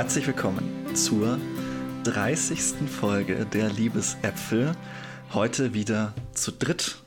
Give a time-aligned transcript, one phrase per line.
[0.00, 1.38] Herzlich willkommen zur
[2.04, 2.88] 30.
[2.88, 4.72] Folge der Liebesäpfel.
[5.34, 7.02] Heute wieder zu dritt.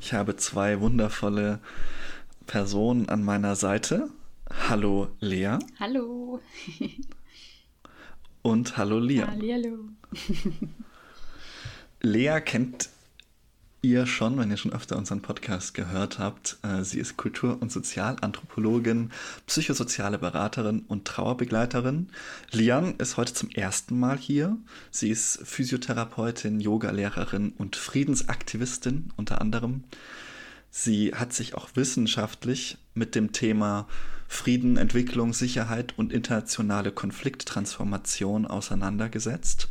[0.00, 1.58] Ich habe zwei wundervolle
[2.46, 4.08] Personen an meiner Seite.
[4.68, 5.58] Hallo Lea.
[5.80, 6.40] Hallo.
[8.42, 9.26] Und hallo Lia.
[9.26, 9.88] Hallo.
[12.02, 12.88] Lea kennt
[13.82, 16.58] ihr schon, wenn ihr schon öfter unseren Podcast gehört habt.
[16.62, 19.10] Äh, sie ist Kultur- und Sozialanthropologin,
[19.46, 22.08] psychosoziale Beraterin und Trauerbegleiterin.
[22.52, 24.56] Lian ist heute zum ersten Mal hier.
[24.92, 29.82] Sie ist Physiotherapeutin, Yogalehrerin und Friedensaktivistin unter anderem.
[30.70, 33.88] Sie hat sich auch wissenschaftlich mit dem Thema
[34.28, 39.68] Frieden, Entwicklung, Sicherheit und internationale Konflikttransformation auseinandergesetzt.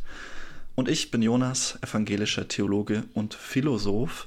[0.74, 4.26] Und ich bin Jonas, evangelischer Theologe und Philosoph.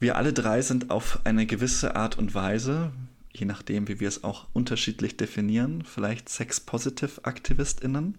[0.00, 2.92] Wir alle drei sind auf eine gewisse Art und Weise,
[3.32, 8.16] je nachdem, wie wir es auch unterschiedlich definieren, vielleicht Sex-Positive-AktivistInnen.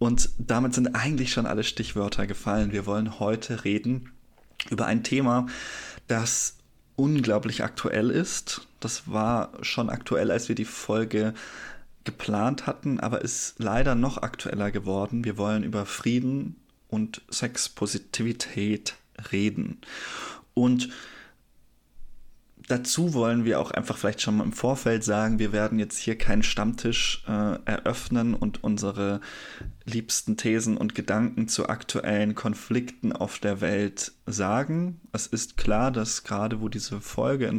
[0.00, 2.72] Und damit sind eigentlich schon alle Stichwörter gefallen.
[2.72, 4.10] Wir wollen heute reden
[4.68, 5.46] über ein Thema,
[6.08, 6.56] das
[6.96, 8.66] unglaublich aktuell ist.
[8.80, 11.34] Das war schon aktuell, als wir die Folge
[12.02, 15.24] geplant hatten, aber ist leider noch aktueller geworden.
[15.24, 16.56] Wir wollen über Frieden
[16.94, 18.94] und Sexpositivität
[19.32, 19.80] reden.
[20.54, 20.90] Und
[22.68, 26.16] dazu wollen wir auch einfach vielleicht schon mal im Vorfeld sagen, wir werden jetzt hier
[26.16, 29.20] keinen Stammtisch äh, eröffnen und unsere
[29.84, 35.00] liebsten Thesen und Gedanken zu aktuellen Konflikten auf der Welt sagen.
[35.12, 37.52] Es ist klar, dass gerade wo diese Folge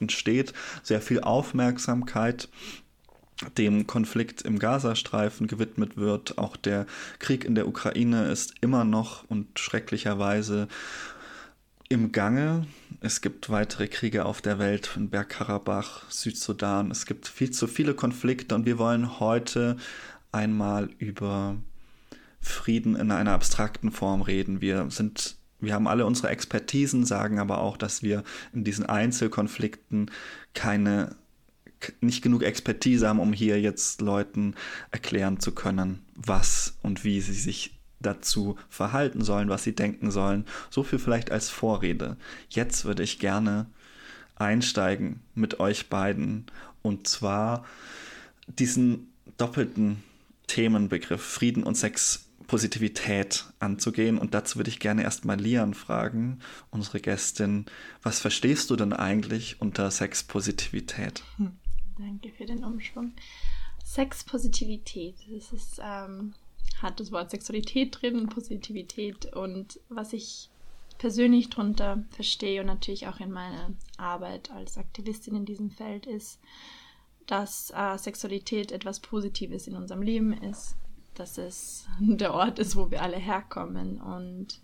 [0.00, 2.48] entsteht, sehr viel Aufmerksamkeit
[3.56, 6.38] dem Konflikt im Gazastreifen gewidmet wird.
[6.38, 6.86] Auch der
[7.18, 10.68] Krieg in der Ukraine ist immer noch und schrecklicherweise
[11.88, 12.66] im Gange.
[13.00, 16.90] Es gibt weitere Kriege auf der Welt in Bergkarabach, Südsudan.
[16.90, 19.76] Es gibt viel zu viele Konflikte und wir wollen heute
[20.32, 21.56] einmal über
[22.40, 24.60] Frieden in einer abstrakten Form reden.
[24.60, 30.10] Wir sind wir haben alle unsere Expertisen, sagen aber auch, dass wir in diesen Einzelkonflikten
[30.54, 31.16] keine
[32.00, 34.54] nicht genug Expertise haben, um hier jetzt Leuten
[34.90, 40.46] erklären zu können, was und wie sie sich dazu verhalten sollen, was sie denken sollen.
[40.70, 42.16] So viel vielleicht als Vorrede.
[42.48, 43.66] Jetzt würde ich gerne
[44.36, 46.46] einsteigen mit euch beiden
[46.82, 47.64] und zwar
[48.46, 50.02] diesen doppelten
[50.46, 54.18] Themenbegriff Frieden und Sexpositivität anzugehen.
[54.18, 57.66] Und dazu würde ich gerne erstmal Lian fragen, unsere Gästin,
[58.02, 61.22] was verstehst du denn eigentlich unter Sexpositivität?
[61.36, 61.52] Hm.
[62.00, 63.12] Danke für den Umschwung.
[63.84, 65.16] Sexpositivität.
[65.30, 66.34] Das ist, ähm,
[66.80, 70.48] hat das Wort Sexualität drin, Positivität und was ich
[70.96, 76.40] persönlich darunter verstehe und natürlich auch in meiner Arbeit als Aktivistin in diesem Feld ist,
[77.26, 80.76] dass äh, Sexualität etwas Positives in unserem Leben ist,
[81.14, 84.60] dass es der Ort ist, wo wir alle herkommen und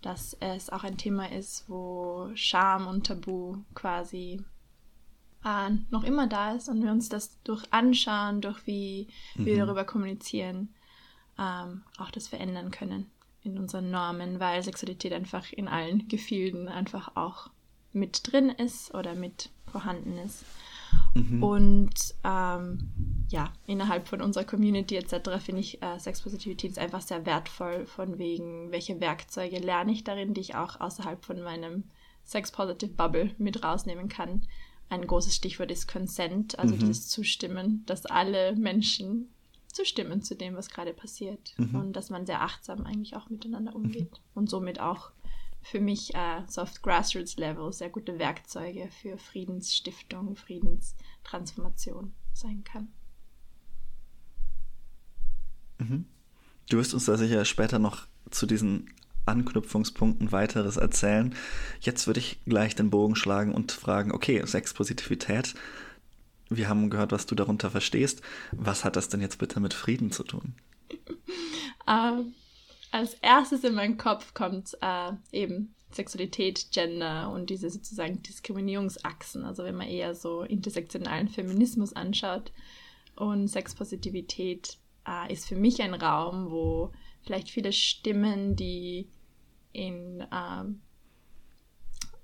[0.00, 4.42] dass es auch ein Thema ist, wo Scham und Tabu quasi
[5.44, 9.46] äh, noch immer da ist und wir uns das durch Anschauen, durch wie mhm.
[9.46, 10.74] wir darüber kommunizieren,
[11.38, 13.10] ähm, auch das verändern können
[13.42, 17.50] in unseren Normen, weil Sexualität einfach in allen Gefilden einfach auch
[17.92, 20.44] mit drin ist oder mit vorhanden ist.
[21.14, 21.42] Mhm.
[21.42, 22.90] Und ähm,
[23.28, 25.30] ja, innerhalb von unserer Community etc.
[25.42, 30.34] finde ich äh, Sexpositivität ist einfach sehr wertvoll, von wegen, welche Werkzeuge lerne ich darin,
[30.34, 31.84] die ich auch außerhalb von meinem
[32.24, 34.42] Sex-Positive Bubble mit rausnehmen kann
[34.92, 36.80] ein großes Stichwort ist Consent, also mhm.
[36.80, 39.28] dieses Zustimmen, dass alle Menschen
[39.72, 41.74] zustimmen zu dem, was gerade passiert mhm.
[41.74, 44.18] und dass man sehr achtsam eigentlich auch miteinander umgeht mhm.
[44.34, 45.10] und somit auch
[45.62, 52.88] für mich äh, so auf Grassroots Level sehr gute Werkzeuge für Friedensstiftung, Friedenstransformation sein kann.
[55.78, 56.04] Mhm.
[56.68, 58.90] Du wirst uns da sicher später noch zu diesen
[59.26, 61.34] Anknüpfungspunkten weiteres erzählen.
[61.80, 65.54] Jetzt würde ich gleich den Bogen schlagen und fragen, okay, Sexpositivität.
[66.48, 68.22] Wir haben gehört, was du darunter verstehst.
[68.52, 70.54] Was hat das denn jetzt bitte mit Frieden zu tun?
[71.88, 72.24] Uh,
[72.90, 79.44] als erstes in meinen Kopf kommt uh, eben Sexualität, Gender und diese sozusagen Diskriminierungsachsen.
[79.44, 82.52] Also wenn man eher so intersektionalen Feminismus anschaut.
[83.14, 86.92] Und Sexpositivität uh, ist für mich ein Raum, wo
[87.22, 89.08] vielleicht viele Stimmen, die
[89.72, 90.80] in ähm,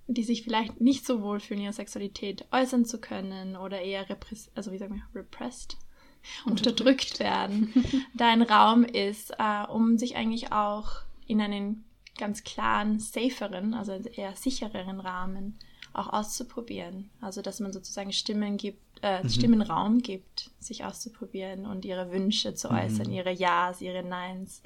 [0.09, 4.51] die sich vielleicht nicht so wohl fühlen, ihre Sexualität äußern zu können oder eher repress
[4.55, 5.77] also wie sagen wir, repressed,
[6.47, 7.73] unterdrückt, werden,
[8.15, 11.85] da ein Raum ist, äh, um sich eigentlich auch in einen
[12.17, 15.59] ganz klaren, saferen, also eher sichereren Rahmen
[15.93, 17.11] auch auszuprobieren.
[17.21, 19.29] Also dass man sozusagen Stimmen gibt, äh, mhm.
[19.29, 23.13] Stimmen Raum gibt, sich auszuprobieren und ihre Wünsche zu äußern, mhm.
[23.13, 24.63] ihre Ja's, ihre Neins.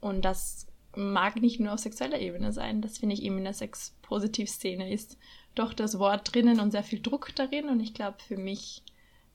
[0.00, 0.66] Und das
[0.96, 2.82] mag nicht nur auf sexueller Ebene sein.
[2.82, 5.18] Das finde ich eben in der Sex-Positiv-Szene ist
[5.54, 7.68] doch das Wort drinnen und sehr viel Druck darin.
[7.68, 8.82] Und ich glaube, für mich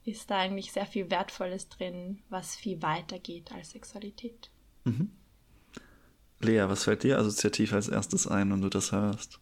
[0.05, 4.49] ist da eigentlich sehr viel Wertvolles drin, was viel weiter geht als Sexualität.
[4.85, 5.11] Mhm.
[6.41, 9.39] Lea, was fällt dir assoziativ als erstes ein, wenn du das hörst?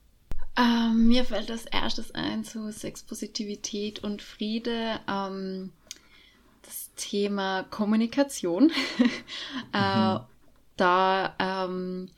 [0.58, 5.72] Ähm, mir fällt als erstes ein zu Sexpositivität und Friede ähm,
[6.64, 8.72] das Thema Kommunikation.
[9.74, 10.20] äh, mhm.
[10.78, 12.10] Da ähm,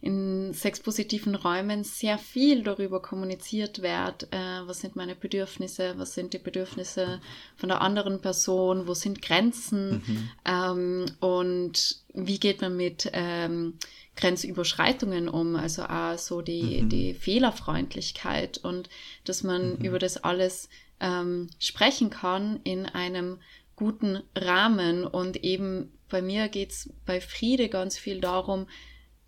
[0.00, 6.32] in sexpositiven Räumen sehr viel darüber kommuniziert wird, äh, was sind meine Bedürfnisse, was sind
[6.32, 7.20] die Bedürfnisse
[7.56, 10.30] von der anderen Person, wo sind Grenzen mhm.
[10.44, 13.78] ähm, und wie geht man mit ähm,
[14.16, 16.88] Grenzüberschreitungen um, also auch so die, mhm.
[16.88, 18.88] die Fehlerfreundlichkeit und
[19.24, 19.84] dass man mhm.
[19.84, 20.68] über das alles
[21.00, 23.38] ähm, sprechen kann in einem
[23.76, 28.66] guten Rahmen und eben bei mir geht's bei Friede ganz viel darum,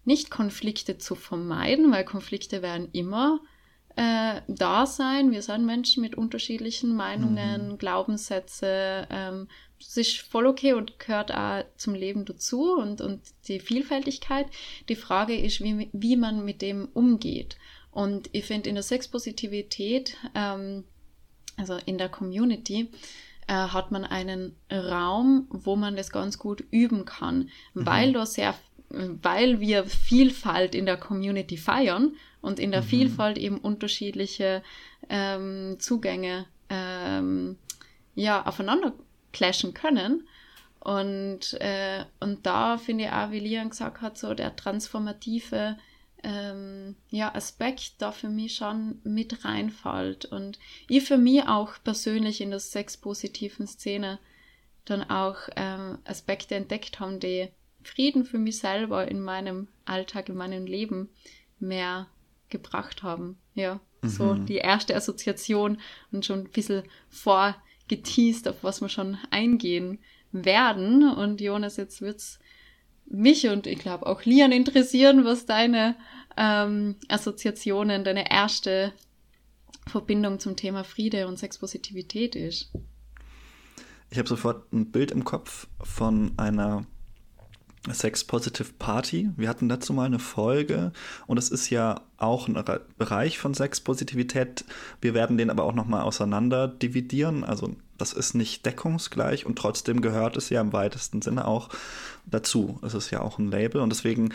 [0.05, 3.41] nicht Konflikte zu vermeiden, weil Konflikte werden immer
[3.99, 5.33] äh, da sein.
[5.33, 7.79] Wir sind Menschen mit unterschiedlichen Meinungen, mhm.
[7.79, 9.09] Glaubenssätze.
[9.11, 9.49] Ähm,
[9.81, 14.47] das ist voll okay und gehört auch zum Leben dazu und, und die Vielfältigkeit.
[14.89, 17.57] Die Frage ist, wie, wie man mit dem umgeht.
[17.91, 20.85] Und ich finde in der Sexpositivität, ähm,
[21.57, 22.91] also in der Community,
[23.49, 27.87] äh, hat man einen Raum, wo man das ganz gut üben kann, mhm.
[27.87, 28.55] weil da sehr
[28.91, 32.87] weil wir Vielfalt in der Community feiern und in der mhm.
[32.87, 34.63] Vielfalt eben unterschiedliche
[35.09, 37.57] ähm, Zugänge ähm,
[38.15, 38.93] ja, aufeinander
[39.33, 40.27] clashen können.
[40.81, 45.77] Und, äh, und da finde ich auch, wie Lian gesagt hat, so der transformative
[46.23, 50.25] ähm, ja, Aspekt da für mich schon mit reinfällt.
[50.25, 50.59] Und
[50.89, 54.19] ich für mich auch persönlich in der sexpositiven Szene
[54.85, 57.49] dann auch ähm, Aspekte entdeckt haben, die
[57.89, 61.09] Frieden für mich selber in meinem Alltag, in meinem Leben
[61.59, 62.07] mehr
[62.49, 63.39] gebracht haben.
[63.55, 64.09] Ja, mhm.
[64.09, 65.79] so die erste Assoziation
[66.13, 69.99] und schon ein bisschen vorgeteased, auf was wir schon eingehen
[70.33, 71.11] werden.
[71.11, 72.39] Und Jonas, jetzt wird's
[73.07, 75.97] mich und ich glaube auch Lian interessieren, was deine
[76.37, 78.93] ähm, Assoziationen, deine erste
[79.87, 82.71] Verbindung zum Thema Friede und Sexpositivität ist.
[84.11, 86.87] Ich habe sofort ein Bild im Kopf von einer
[87.93, 89.31] Sex Positive Party.
[89.37, 90.93] Wir hatten dazu mal eine Folge
[91.27, 92.63] und es ist ja auch ein
[92.97, 94.65] Bereich von Sexpositivität.
[95.01, 97.45] Wir werden den aber auch nochmal auseinander dividieren.
[97.45, 101.69] Also das ist nicht deckungsgleich und trotzdem gehört es ja im weitesten Sinne auch
[102.27, 102.79] dazu.
[102.83, 104.35] Es ist ja auch ein Label und deswegen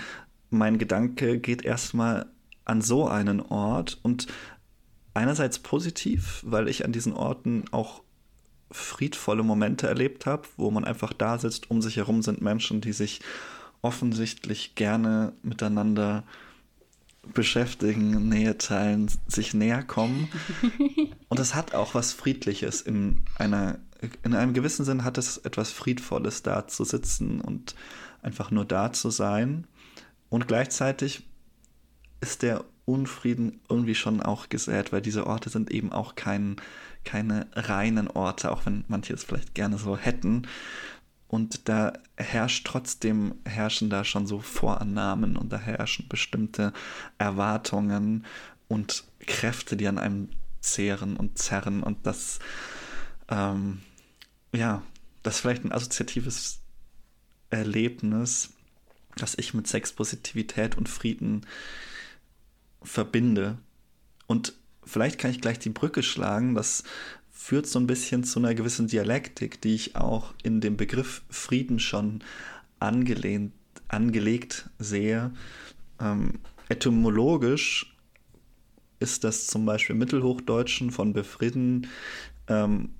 [0.50, 2.28] mein Gedanke geht erstmal
[2.66, 4.28] an so einen Ort und
[5.14, 8.04] einerseits positiv, weil ich an diesen Orten auch
[8.74, 12.94] friedvolle Momente erlebt habe, wo man einfach da sitzt, um sich herum sind Menschen, die
[12.94, 13.22] sich
[13.82, 16.24] offensichtlich gerne miteinander
[17.34, 20.30] beschäftigen, Nähe teilen, sich näher kommen.
[21.30, 23.80] Und es hat auch was Friedliches in einer,
[24.24, 27.76] in einem gewissen Sinn hat es etwas Friedvolles, da zu sitzen und
[28.22, 29.66] einfach nur da zu sein.
[30.30, 31.24] Und gleichzeitig
[32.20, 36.58] ist der Unfrieden irgendwie schon auch gesät, weil diese Orte sind eben auch kein,
[37.04, 40.48] keine reinen Orte, auch wenn manche es vielleicht gerne so hätten.
[41.28, 46.74] Und da herrscht trotzdem, herrschen da schon so Vorannahmen und da herrschen bestimmte
[47.18, 48.26] Erwartungen
[48.68, 50.30] und Kräfte, die an einem
[50.62, 51.82] zehren und zerren.
[51.82, 52.40] Und das,
[53.30, 53.82] ähm,
[54.52, 54.84] ja,
[55.24, 56.60] das ist vielleicht ein assoziatives
[57.50, 58.50] Erlebnis,
[59.16, 61.46] das ich mit Sexpositivität und Frieden
[62.82, 63.58] verbinde.
[64.28, 64.54] Und
[64.86, 66.56] vielleicht kann ich gleich die Brücke schlagen.
[66.56, 66.84] Das
[67.32, 71.80] führt so ein bisschen zu einer gewissen Dialektik, die ich auch in dem Begriff Frieden
[71.80, 72.24] schon
[72.80, 73.54] angelehnt,
[73.88, 75.34] angelegt sehe.
[76.00, 77.96] Ähm, etymologisch
[79.00, 81.88] ist das zum Beispiel Mittelhochdeutschen von befrieden,
[82.48, 82.92] ähm,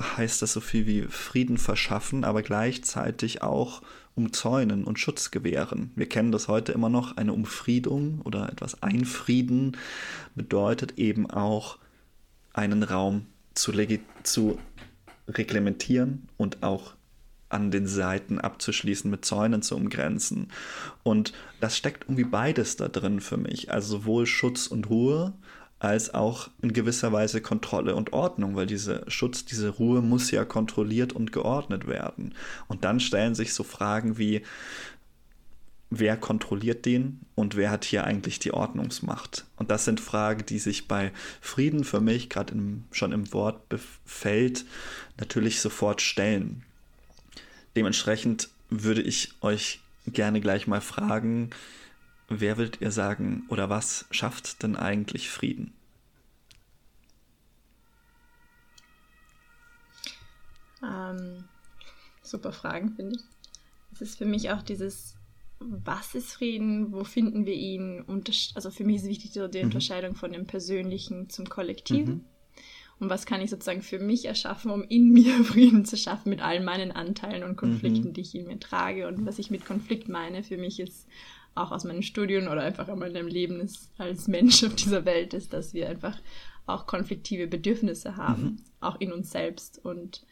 [0.00, 3.82] heißt das so viel wie Frieden verschaffen, aber gleichzeitig auch
[4.14, 5.90] umzäunen und Schutz gewähren.
[5.96, 7.16] Wir kennen das heute immer noch.
[7.16, 9.76] Eine Umfriedung oder etwas einfrieden
[10.34, 11.78] bedeutet eben auch
[12.52, 13.72] einen Raum zu,
[14.22, 14.58] zu
[15.28, 16.94] reglementieren und auch
[17.48, 20.48] an den Seiten abzuschließen, mit Zäunen zu umgrenzen.
[21.02, 23.70] Und das steckt irgendwie beides da drin für mich.
[23.70, 25.34] Also sowohl Schutz und Ruhe,
[25.78, 30.44] als auch in gewisser Weise Kontrolle und Ordnung, weil dieser Schutz, diese Ruhe muss ja
[30.44, 32.34] kontrolliert und geordnet werden.
[32.68, 34.42] Und dann stellen sich so Fragen wie,
[35.90, 39.44] wer kontrolliert den und wer hat hier eigentlich die Ordnungsmacht?
[39.56, 42.54] Und das sind Fragen, die sich bei Frieden für mich gerade
[42.90, 44.64] schon im Wortfeld
[45.18, 46.62] natürlich sofort stellen.
[47.76, 51.50] Dementsprechend würde ich euch gerne gleich mal fragen,
[52.28, 55.72] wer würdet ihr sagen oder was schafft denn eigentlich Frieden?
[60.82, 61.44] Ähm,
[62.22, 63.22] super Fragen, finde ich.
[63.92, 65.14] Es ist für mich auch dieses,
[65.60, 68.04] was ist Frieden, wo finden wir ihn?
[68.54, 69.64] Also für mich ist wichtig die mhm.
[69.64, 72.14] Unterscheidung von dem Persönlichen zum Kollektiven.
[72.14, 72.24] Mhm.
[73.00, 76.40] Und was kann ich sozusagen für mich erschaffen, um in mir Frieden zu schaffen mit
[76.40, 78.12] all meinen Anteilen und Konflikten, mhm.
[78.14, 79.08] die ich in mir trage.
[79.08, 81.06] Und was ich mit Konflikt meine, für mich ist
[81.54, 85.34] auch aus meinen Studien oder einfach in meinem Leben ist, als Mensch auf dieser Welt,
[85.34, 86.18] ist, dass wir einfach
[86.66, 88.56] auch konfliktive Bedürfnisse haben, mhm.
[88.80, 89.84] auch in uns selbst.
[89.84, 90.24] Und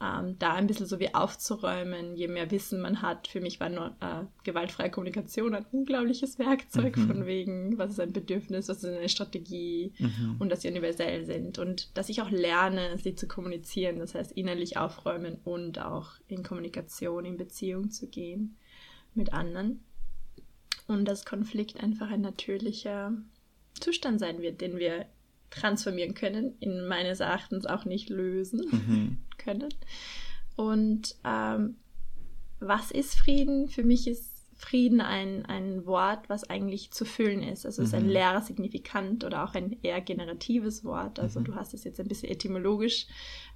[0.00, 3.26] ähm, da ein bisschen so wie aufzuräumen, je mehr Wissen man hat.
[3.26, 7.06] Für mich war nur äh, gewaltfreie Kommunikation ein unglaubliches Werkzeug mhm.
[7.06, 10.36] von wegen, was ist ein Bedürfnis, was ist eine Strategie mhm.
[10.38, 14.32] und dass sie universell sind und dass ich auch lerne, sie zu kommunizieren, das heißt
[14.32, 18.56] innerlich aufräumen und auch in Kommunikation, in Beziehung zu gehen
[19.14, 19.80] mit anderen
[20.88, 23.12] und dass Konflikt einfach ein natürlicher
[23.78, 25.06] Zustand sein wird, den wir
[25.50, 29.18] transformieren können, in meines Erachtens auch nicht lösen mhm.
[29.38, 29.68] können.
[30.56, 31.76] Und ähm,
[32.58, 33.68] was ist Frieden?
[33.68, 37.64] Für mich ist Frieden ein, ein Wort, was eigentlich zu füllen ist.
[37.64, 38.10] Also es ist ein mhm.
[38.10, 41.20] leerer Signifikant oder auch ein eher generatives Wort.
[41.20, 41.44] Also mhm.
[41.44, 43.06] du hast es jetzt ein bisschen etymologisch,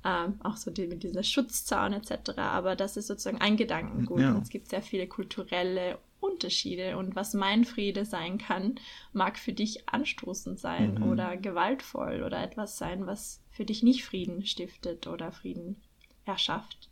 [0.05, 2.39] ähm, auch so die, mit dieser Schutzzaun etc.
[2.39, 4.21] Aber das ist sozusagen ein Gedankengut.
[4.21, 4.33] Ja.
[4.33, 8.77] Und es gibt sehr viele kulturelle Unterschiede und was mein Friede sein kann,
[9.13, 11.11] mag für dich anstoßend sein mhm.
[11.11, 15.77] oder gewaltvoll oder etwas sein, was für dich nicht Frieden stiftet oder Frieden
[16.25, 16.89] erschafft.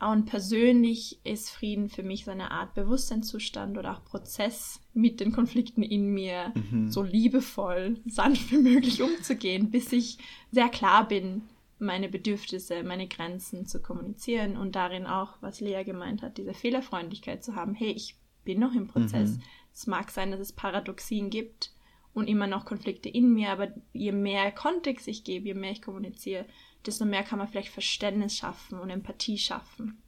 [0.00, 5.30] Und persönlich ist Frieden für mich so eine Art Bewusstseinszustand oder auch Prozess mit den
[5.30, 6.88] Konflikten in mir mhm.
[6.90, 10.16] so liebevoll, sanft wie möglich umzugehen, bis ich
[10.50, 11.42] sehr klar bin,
[11.78, 17.44] meine Bedürfnisse, meine Grenzen zu kommunizieren und darin auch, was Lea gemeint hat, diese Fehlerfreundlichkeit
[17.44, 17.74] zu haben.
[17.74, 18.16] Hey, ich
[18.50, 19.30] bin noch im Prozess.
[19.30, 19.42] Mhm.
[19.72, 21.70] Es mag sein, dass es Paradoxien gibt
[22.14, 25.82] und immer noch Konflikte in mir, aber je mehr Kontext ich gebe, je mehr ich
[25.82, 26.46] kommuniziere,
[26.84, 29.98] desto mehr kann man vielleicht Verständnis schaffen und Empathie schaffen,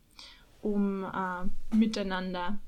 [0.61, 2.59] um äh, miteinander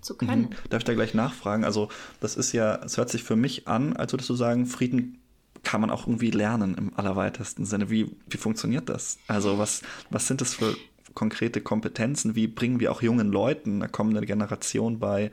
[0.00, 0.42] zu können.
[0.42, 0.70] Mhm.
[0.70, 1.64] Darf ich da gleich nachfragen?
[1.64, 5.18] Also, das ist ja, es hört sich für mich an, als würdest du sagen, Frieden
[5.64, 7.90] kann man auch irgendwie lernen im allerweitesten Sinne.
[7.90, 9.18] Wie, wie funktioniert das?
[9.28, 10.74] Also, was, was sind das für
[11.14, 12.34] konkrete Kompetenzen?
[12.34, 15.30] Wie bringen wir auch jungen Leuten, einer kommenden Generation bei,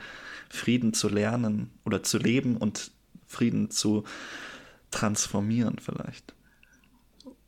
[0.50, 2.92] Frieden zu lernen oder zu leben und
[3.28, 4.04] Frieden zu
[4.92, 6.34] transformieren vielleicht?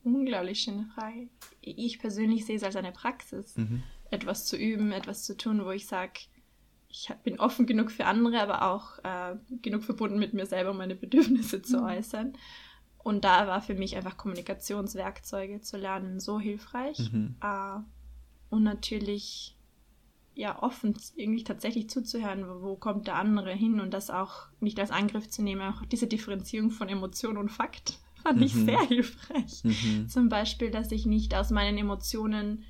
[0.03, 1.27] Unglaublich schöne Frage.
[1.61, 3.83] Ich persönlich sehe es als eine Praxis, mhm.
[4.09, 6.21] etwas zu üben, etwas zu tun, wo ich sage,
[6.89, 10.77] ich bin offen genug für andere, aber auch äh, genug verbunden mit mir selber, um
[10.77, 11.83] meine Bedürfnisse zu mhm.
[11.83, 12.33] äußern.
[12.97, 17.11] Und da war für mich einfach Kommunikationswerkzeuge zu lernen so hilfreich.
[17.11, 17.35] Mhm.
[17.41, 17.79] Äh,
[18.51, 19.57] und natürlich
[20.35, 24.91] ja offen irgendwie tatsächlich zuzuhören, wo, kommt der andere hin und das auch nicht als
[24.91, 28.43] Angriff zu nehmen, auch diese Differenzierung von Emotion und Fakt fand mhm.
[28.43, 29.63] ich sehr hilfreich.
[29.63, 30.07] Mhm.
[30.07, 32.63] Zum Beispiel, dass ich nicht aus meinen Emotionen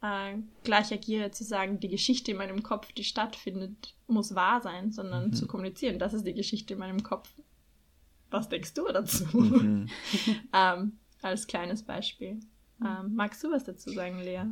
[0.00, 4.92] äh, gleich agiere, zu sagen, die Geschichte in meinem Kopf, die stattfindet, muss wahr sein,
[4.92, 5.32] sondern mhm.
[5.32, 7.32] zu kommunizieren, das ist die Geschichte in meinem Kopf.
[8.30, 9.24] Was denkst du dazu?
[9.36, 9.88] Mhm.
[10.52, 12.40] ähm, als kleines Beispiel.
[12.80, 14.44] Ähm, magst du was dazu sagen, Lea?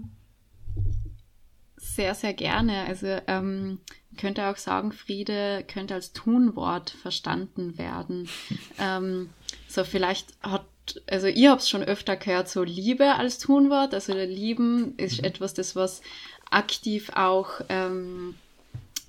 [1.81, 2.85] Sehr, sehr gerne.
[2.87, 3.81] Also ähm,
[4.19, 8.29] könnte auch sagen, Friede könnte als Tunwort verstanden werden.
[8.79, 9.31] ähm,
[9.67, 10.67] so vielleicht hat,
[11.09, 13.95] also ihr habt es schon öfter gehört, so Liebe als Tunwort.
[13.95, 15.25] Also Lieben ist mhm.
[15.25, 16.03] etwas, das was
[16.51, 18.35] aktiv auch ähm,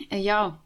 [0.10, 0.58] äh, ja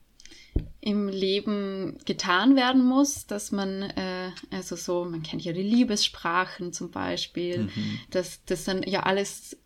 [0.79, 6.71] im Leben getan werden muss, dass man, äh, also so, man kennt ja die Liebessprachen
[6.71, 7.99] zum Beispiel, mhm.
[8.11, 9.57] dass das dann ja alles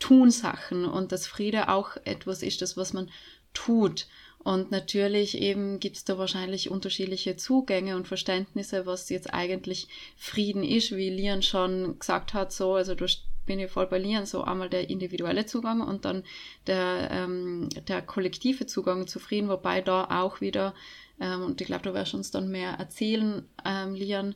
[0.00, 3.10] tun Sachen und dass Friede auch etwas ist, das was man
[3.54, 4.08] tut.
[4.42, 10.64] Und natürlich eben gibt es da wahrscheinlich unterschiedliche Zugänge und Verständnisse, was jetzt eigentlich Frieden
[10.64, 13.06] ist, wie Lian schon gesagt hat, so, also du
[13.44, 16.24] bin ich voll bei Lian, so einmal der individuelle Zugang und dann
[16.66, 20.74] der, ähm, der kollektive Zugang zu Frieden, wobei da auch wieder,
[21.20, 24.34] ähm, und ich glaube, du wirst uns dann mehr erzählen, ähm, Lian,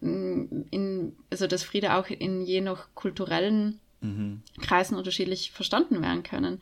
[0.00, 4.42] in, also dass Friede auch in je nach kulturellen mhm.
[4.60, 6.60] Kreisen unterschiedlich verstanden werden können.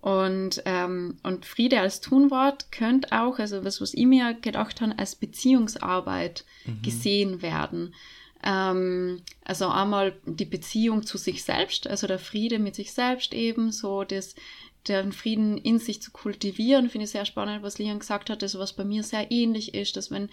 [0.00, 4.98] Und, ähm, und Friede als Tunwort könnte auch, also was, was ich mir gedacht habe,
[4.98, 6.82] als Beziehungsarbeit mhm.
[6.82, 7.94] gesehen werden.
[8.42, 13.70] Ähm, also einmal die Beziehung zu sich selbst, also der Friede mit sich selbst eben,
[13.70, 14.34] so das
[14.88, 18.58] den Frieden in sich zu kultivieren, finde ich sehr spannend, was Lian gesagt hat, das
[18.58, 20.28] was bei mir sehr ähnlich ist, dass wenn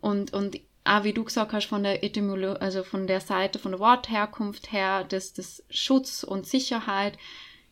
[0.00, 0.58] und und
[0.90, 4.72] auch wie du gesagt hast von der Etymologie, also von der Seite von der Wortherkunft
[4.72, 7.16] her, dass das Schutz und Sicherheit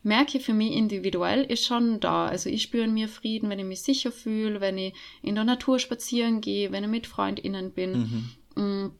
[0.03, 2.27] merke für mich individuell ist schon da.
[2.27, 5.43] Also ich spüre in mir Frieden, wenn ich mich sicher fühle, wenn ich in der
[5.43, 8.31] Natur spazieren gehe, wenn ich mit FreundInnen bin.
[8.55, 8.63] Mhm.
[8.63, 8.91] Mm,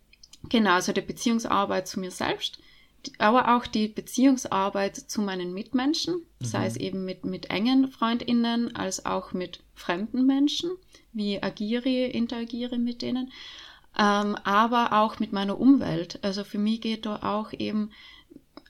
[0.49, 2.59] genau, also die Beziehungsarbeit zu mir selbst,
[3.19, 6.45] aber auch die Beziehungsarbeit zu meinen Mitmenschen, mhm.
[6.45, 10.71] sei es eben mit, mit engen FreundInnen als auch mit fremden Menschen.
[11.13, 13.31] Wie agiere, ich, interagiere mit denen.
[13.97, 16.19] Ähm, aber auch mit meiner Umwelt.
[16.21, 17.91] Also für mich geht da auch eben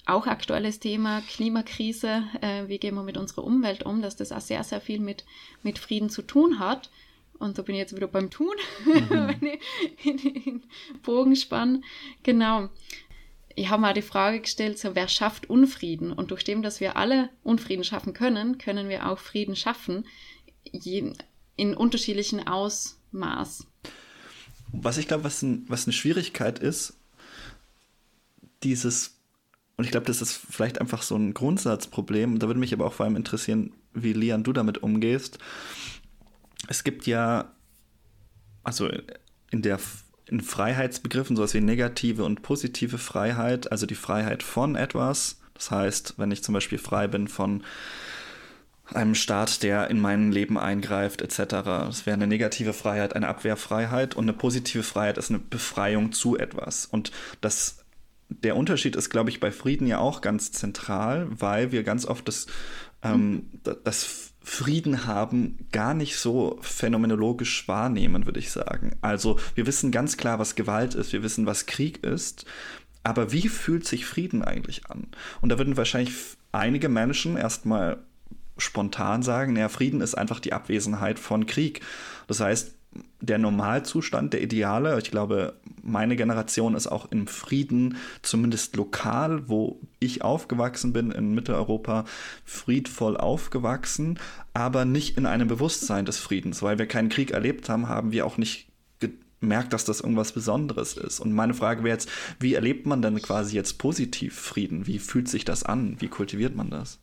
[0.09, 4.41] auch aktuelles Thema Klimakrise, äh, wie gehen wir mit unserer Umwelt um, dass das auch
[4.41, 5.23] sehr, sehr viel mit,
[5.61, 6.89] mit Frieden zu tun hat.
[7.37, 9.09] Und da bin ich jetzt wieder beim Tun, mhm.
[9.09, 10.63] wenn ich in den
[11.03, 11.83] Bogen spann.
[12.23, 12.69] Genau.
[13.55, 16.11] Ich habe mal die Frage gestellt, so, wer schafft Unfrieden?
[16.11, 20.05] Und durch dem, dass wir alle Unfrieden schaffen können, können wir auch Frieden schaffen,
[20.63, 21.13] je,
[21.55, 23.67] in unterschiedlichen Ausmaß.
[24.71, 26.93] Was ich glaube, was, ein, was eine Schwierigkeit ist,
[28.63, 29.19] dieses
[29.79, 32.37] und ich glaube, das ist vielleicht einfach so ein Grundsatzproblem.
[32.37, 35.39] Da würde mich aber auch vor allem interessieren, wie Lian du damit umgehst.
[36.67, 37.53] Es gibt ja,
[38.61, 38.89] also
[39.51, 39.79] in der
[40.25, 45.39] in Freiheitsbegriffen sowas wie negative und positive Freiheit, also die Freiheit von etwas.
[45.53, 47.63] Das heißt, wenn ich zum Beispiel frei bin von
[48.93, 51.45] einem Staat, der in mein Leben eingreift, etc.
[51.63, 56.37] Das wäre eine negative Freiheit, eine Abwehrfreiheit und eine positive Freiheit ist eine Befreiung zu
[56.37, 56.85] etwas.
[56.85, 57.79] Und das
[58.29, 62.27] der Unterschied ist, glaube ich, bei Frieden ja auch ganz zentral, weil wir ganz oft
[62.27, 62.45] das,
[63.01, 63.49] ähm,
[63.83, 68.95] das Frieden haben gar nicht so phänomenologisch wahrnehmen, würde ich sagen.
[69.01, 72.45] Also wir wissen ganz klar, was Gewalt ist, wir wissen, was Krieg ist,
[73.03, 75.07] aber wie fühlt sich Frieden eigentlich an?
[75.41, 76.13] Und da würden wahrscheinlich
[76.51, 77.97] einige Menschen erstmal
[78.59, 81.81] spontan sagen, naja, Frieden ist einfach die Abwesenheit von Krieg.
[82.27, 82.75] Das heißt,
[83.21, 84.97] der Normalzustand, der Ideale.
[84.99, 91.35] Ich glaube, meine Generation ist auch im Frieden, zumindest lokal, wo ich aufgewachsen bin, in
[91.35, 92.05] Mitteleuropa,
[92.45, 94.19] friedvoll aufgewachsen,
[94.53, 96.63] aber nicht in einem Bewusstsein des Friedens.
[96.63, 98.69] Weil wir keinen Krieg erlebt haben, haben wir auch nicht
[99.39, 101.19] gemerkt, dass das irgendwas Besonderes ist.
[101.19, 104.87] Und meine Frage wäre jetzt, wie erlebt man denn quasi jetzt positiv Frieden?
[104.87, 105.95] Wie fühlt sich das an?
[105.99, 106.99] Wie kultiviert man das?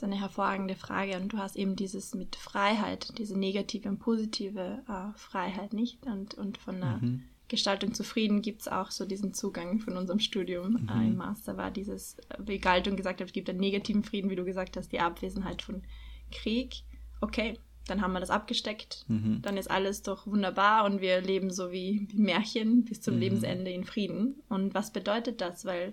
[0.00, 1.16] Ist eine hervorragende Frage.
[1.16, 6.04] Und du hast eben dieses mit Freiheit, diese negative und positive äh, Freiheit nicht.
[6.06, 7.22] Und, und von der mhm.
[7.48, 10.88] Gestaltung zufrieden gibt es auch so diesen Zugang von unserem Studium mhm.
[10.88, 14.36] äh, im Master, war dieses, wie Galtung gesagt hat, es gibt einen negativen Frieden, wie
[14.36, 15.82] du gesagt hast, die Abwesenheit von
[16.30, 16.82] Krieg.
[17.20, 19.04] Okay, dann haben wir das abgesteckt.
[19.08, 19.40] Mhm.
[19.42, 23.20] Dann ist alles doch wunderbar und wir leben so wie, wie Märchen bis zum mhm.
[23.20, 24.40] Lebensende in Frieden.
[24.48, 25.66] Und was bedeutet das?
[25.66, 25.92] Weil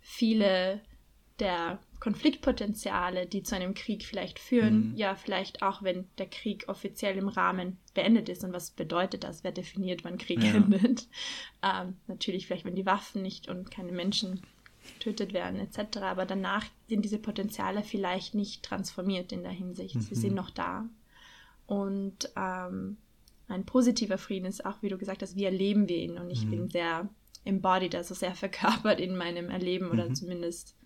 [0.00, 0.80] viele
[1.40, 4.96] der Konfliktpotenziale, die zu einem Krieg vielleicht führen, mhm.
[4.96, 8.44] ja, vielleicht auch wenn der Krieg offiziell im Rahmen beendet ist.
[8.44, 9.42] Und was bedeutet das?
[9.42, 10.54] Wer definiert, wann Krieg ja.
[10.54, 11.08] endet?
[11.62, 14.42] Ähm, natürlich vielleicht, wenn die Waffen nicht und keine Menschen
[14.94, 15.98] getötet werden, etc.
[15.98, 19.96] Aber danach sind diese Potenziale vielleicht nicht transformiert in der Hinsicht.
[19.96, 20.00] Mhm.
[20.00, 20.88] Sie sind noch da.
[21.66, 22.96] Und ähm,
[23.48, 26.18] ein positiver Frieden ist auch, wie du gesagt hast, wie erleben wir ihn?
[26.18, 26.50] Und ich mhm.
[26.50, 27.08] bin sehr
[27.44, 30.14] embodied, also sehr verkörpert in meinem Erleben oder mhm.
[30.14, 30.77] zumindest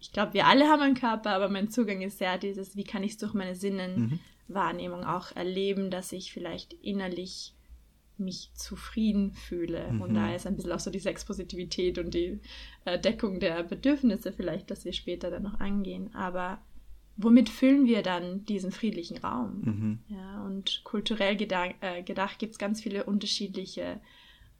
[0.00, 3.02] ich glaube, wir alle haben einen Körper, aber mein Zugang ist sehr dieses, wie kann
[3.02, 5.06] ich es durch meine Sinnenwahrnehmung mhm.
[5.06, 7.54] auch erleben, dass ich vielleicht innerlich
[8.16, 9.92] mich zufrieden fühle.
[9.92, 10.02] Mhm.
[10.02, 12.40] Und da ist ein bisschen auch so die Sexpositivität und die
[12.84, 16.14] äh, Deckung der Bedürfnisse vielleicht, dass wir später dann noch angehen.
[16.14, 16.60] Aber
[17.16, 19.60] womit füllen wir dann diesen friedlichen Raum?
[19.62, 19.98] Mhm.
[20.08, 24.00] Ja, und kulturell gedacht, äh, gedacht gibt es ganz viele unterschiedliche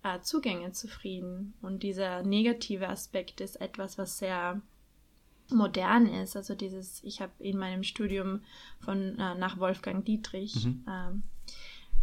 [0.03, 1.55] äh, Zugänge zu Frieden.
[1.63, 4.61] Und dieser negative Aspekt ist etwas, was sehr
[5.53, 6.37] modern ist.
[6.37, 8.43] Also dieses, ich habe in meinem Studium
[8.81, 10.85] von äh, nach Wolfgang Dietrich mhm.
[10.89, 11.23] ähm,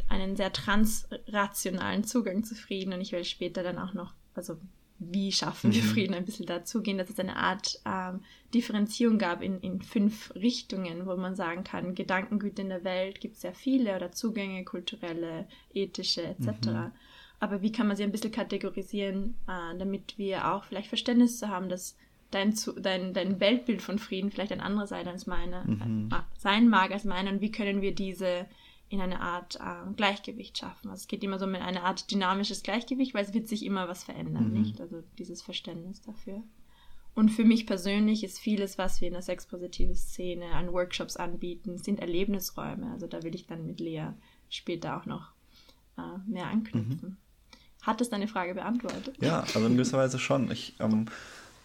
[0.09, 4.57] einen sehr transrationalen Zugang zu Frieden und ich will später dann auch noch, also
[4.99, 5.87] wie schaffen wir mhm.
[5.87, 8.21] Frieden, ein bisschen dazugehen, dass es eine Art ähm,
[8.53, 13.35] Differenzierung gab in, in fünf Richtungen, wo man sagen kann, Gedankengüte in der Welt gibt
[13.35, 16.67] es sehr viele oder Zugänge, kulturelle, ethische etc.
[16.67, 16.91] Mhm.
[17.39, 21.49] Aber wie kann man sie ein bisschen kategorisieren, äh, damit wir auch vielleicht Verständnis zu
[21.49, 21.95] haben, dass
[22.31, 26.09] dein, dein, dein Weltbild von Frieden vielleicht ein anderes sein als meine, mhm.
[26.11, 28.47] äh, sein mag als meine und wie können wir diese
[28.89, 30.89] in eine Art äh, Gleichgewicht schaffen.
[30.89, 33.89] Also es geht immer so mit einer Art dynamisches Gleichgewicht, weil es wird sich immer
[33.89, 34.61] was verändern, mhm.
[34.61, 34.79] nicht?
[34.79, 36.41] Also dieses Verständnis dafür.
[37.13, 41.79] Und für mich persönlich ist vieles, was wir in der sexpositiven Szene an Workshops anbieten,
[41.79, 42.91] sind Erlebnisräume.
[42.91, 44.09] Also da will ich dann mit Lea
[44.49, 45.31] später auch noch
[45.97, 46.99] äh, mehr anknüpfen.
[47.01, 47.17] Mhm.
[47.81, 49.17] Hat es deine Frage beantwortet?
[49.19, 50.51] Ja, also in gewisser Weise schon.
[50.51, 51.07] Ich ähm,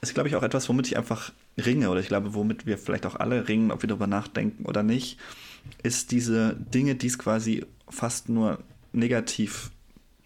[0.03, 3.07] ist, glaube ich, auch etwas, womit ich einfach ringe oder ich glaube, womit wir vielleicht
[3.07, 5.19] auch alle ringen, ob wir darüber nachdenken oder nicht,
[5.83, 8.59] ist diese Dinge, die es quasi fast nur
[8.93, 9.71] negativ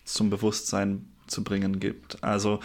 [0.04, 2.22] zum Bewusstsein zu bringen gibt.
[2.24, 2.60] Also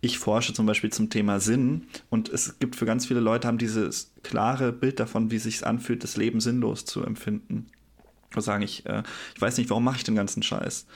[0.00, 3.58] ich forsche zum Beispiel zum Thema Sinn und es gibt für ganz viele Leute haben
[3.58, 7.66] dieses klare Bild davon, wie sich anfühlt, das Leben sinnlos zu empfinden.
[8.34, 9.02] Und sagen, ich, äh,
[9.34, 10.86] ich weiß nicht, warum mache ich den ganzen Scheiß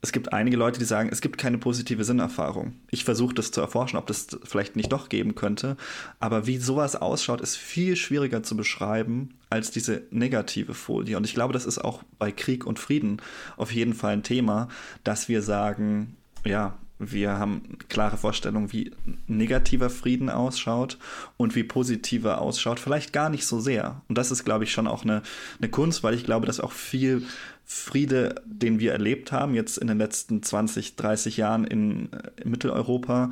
[0.00, 2.74] es gibt einige Leute, die sagen, es gibt keine positive Sinnerfahrung.
[2.90, 5.76] Ich versuche das zu erforschen, ob das vielleicht nicht doch geben könnte.
[6.20, 11.16] Aber wie sowas ausschaut, ist viel schwieriger zu beschreiben als diese negative Folie.
[11.16, 13.20] Und ich glaube, das ist auch bei Krieg und Frieden
[13.56, 14.68] auf jeden Fall ein Thema,
[15.02, 18.92] dass wir sagen, ja, wir haben klare Vorstellungen, wie
[19.26, 20.98] negativer Frieden ausschaut
[21.36, 22.80] und wie positiver ausschaut.
[22.80, 24.02] Vielleicht gar nicht so sehr.
[24.08, 25.22] Und das ist, glaube ich, schon auch eine,
[25.60, 27.24] eine Kunst, weil ich glaube, dass auch viel
[27.70, 32.48] Friede, den wir erlebt haben, jetzt in den letzten 20, 30 Jahren in, in äh,
[32.48, 33.28] Mitteleuropa,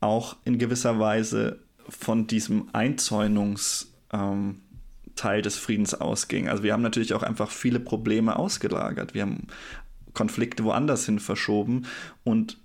[0.00, 6.48] auch in gewisser Weise von diesem Einzäunungsteil ähm, des Friedens ausging.
[6.48, 9.14] Also wir haben natürlich auch einfach viele Probleme ausgelagert.
[9.14, 9.46] Wir haben
[10.14, 11.86] Konflikte woanders hin verschoben
[12.24, 12.58] und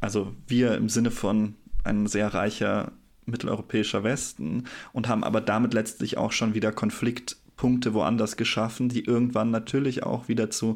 [0.00, 2.92] also wir im Sinne von ein sehr reicher
[3.26, 9.04] mitteleuropäischer Westen und haben aber damit letztlich auch schon wieder Konflikt Punkte woanders geschaffen, die
[9.04, 10.74] irgendwann natürlich auch wieder zu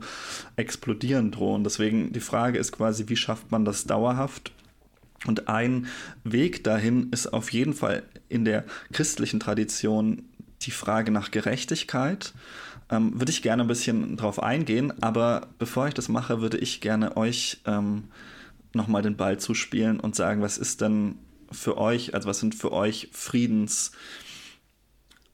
[0.54, 1.64] explodieren drohen.
[1.64, 4.52] Deswegen die Frage ist quasi, wie schafft man das dauerhaft?
[5.26, 5.88] Und ein
[6.22, 10.22] Weg dahin ist auf jeden Fall in der christlichen Tradition
[10.62, 12.34] die Frage nach Gerechtigkeit.
[12.88, 16.80] Ähm, würde ich gerne ein bisschen drauf eingehen, aber bevor ich das mache, würde ich
[16.80, 18.04] gerne euch ähm,
[18.74, 21.16] nochmal den Ball zuspielen und sagen, was ist denn
[21.50, 23.90] für euch, also was sind für euch Friedens-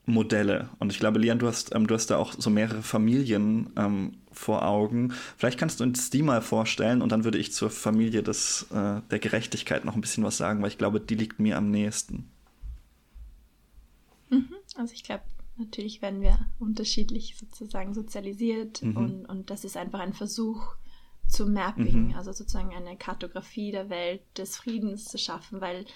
[0.05, 0.69] Modelle.
[0.79, 4.15] Und ich glaube, Lian, du hast, ähm, du hast da auch so mehrere Familien ähm,
[4.33, 5.12] vor Augen.
[5.37, 9.01] Vielleicht kannst du uns die mal vorstellen und dann würde ich zur Familie des, äh,
[9.11, 12.29] der Gerechtigkeit noch ein bisschen was sagen, weil ich glaube, die liegt mir am nächsten.
[14.31, 14.55] Mhm.
[14.77, 15.23] Also ich glaube,
[15.57, 18.97] natürlich werden wir unterschiedlich sozusagen sozialisiert mhm.
[18.97, 20.75] und, und das ist einfach ein Versuch
[21.29, 22.15] zu Mapping, mhm.
[22.15, 25.87] also sozusagen eine Kartografie der Welt des Friedens zu schaffen, weil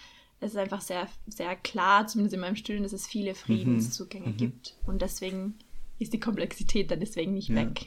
[0.41, 3.37] es ist einfach sehr, sehr klar, zumindest in meinem Studium, dass es viele mhm.
[3.37, 4.37] Friedenszugänge mhm.
[4.37, 4.77] gibt.
[4.87, 5.55] Und deswegen
[5.99, 7.57] ist die Komplexität dann deswegen nicht ja.
[7.57, 7.87] weg.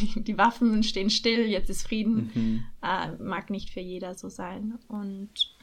[0.00, 2.30] die, die, Waffen stehen still, jetzt ist Frieden.
[2.34, 2.64] Mhm.
[2.82, 4.78] Äh, mag nicht für jeder so sein.
[4.86, 5.56] Und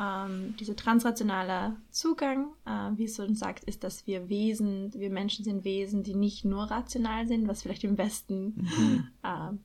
[0.00, 5.44] ähm, dieser transrationale Zugang, äh, wie es so sagt, ist, dass wir Wesen, wir Menschen
[5.44, 9.08] sind Wesen, die nicht nur rational sind, was vielleicht im Westen mhm.
[9.22, 9.56] äh,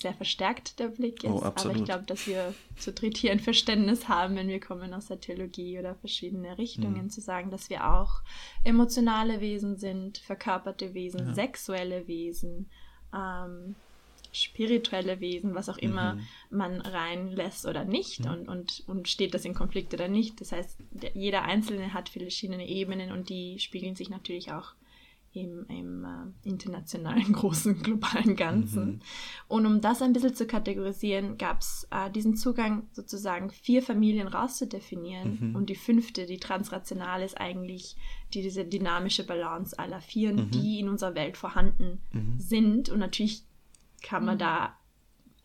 [0.00, 1.30] sehr verstärkt der Blick ist.
[1.30, 4.94] Oh, aber ich glaube, dass wir zu dritt hier ein Verständnis haben, wenn wir kommen
[4.94, 7.10] aus der Theologie oder verschiedene Richtungen, mhm.
[7.10, 8.22] zu sagen, dass wir auch
[8.64, 11.34] emotionale Wesen sind, verkörperte Wesen, ja.
[11.34, 12.70] sexuelle Wesen,
[13.14, 13.74] ähm,
[14.32, 16.26] spirituelle Wesen, was auch immer mhm.
[16.50, 18.30] man reinlässt oder nicht mhm.
[18.30, 20.40] und, und, und steht das in Konflikt oder nicht.
[20.40, 20.78] Das heißt,
[21.14, 24.74] jeder Einzelne hat verschiedene Ebenen und die spiegeln sich natürlich auch
[25.36, 28.86] im, im äh, internationalen, großen, globalen Ganzen.
[28.86, 29.00] Mhm.
[29.48, 34.28] Und um das ein bisschen zu kategorisieren, gab es äh, diesen Zugang, sozusagen vier Familien
[34.28, 35.50] rauszudefinieren.
[35.50, 35.56] Mhm.
[35.56, 37.96] Und die fünfte, die transrationale, ist eigentlich
[38.32, 40.50] die, diese dynamische Balance aller Vieren, mhm.
[40.52, 42.40] die in unserer Welt vorhanden mhm.
[42.40, 42.88] sind.
[42.88, 43.44] Und natürlich
[44.02, 44.40] kann man mhm.
[44.40, 44.76] da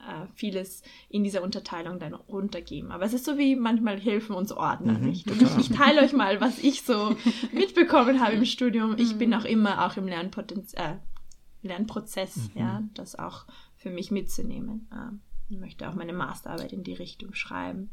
[0.02, 2.92] äh, vieles in dieser Unterteilung dann runtergeben.
[2.92, 5.30] Aber es ist so wie manchmal helfen uns Ordner mhm, nicht.
[5.30, 7.16] Und ich, ich, teile euch mal, was ich so
[7.52, 8.96] mitbekommen habe im Studium.
[8.98, 9.18] Ich mhm.
[9.20, 10.96] bin auch immer auch im Lernpotenz äh,
[11.64, 12.62] Lernprozess, mhm.
[12.62, 14.90] ja, das auch für mich mitzunehmen.
[14.92, 15.16] Äh,
[15.52, 17.90] ich möchte auch meine Masterarbeit in die Richtung schreiben.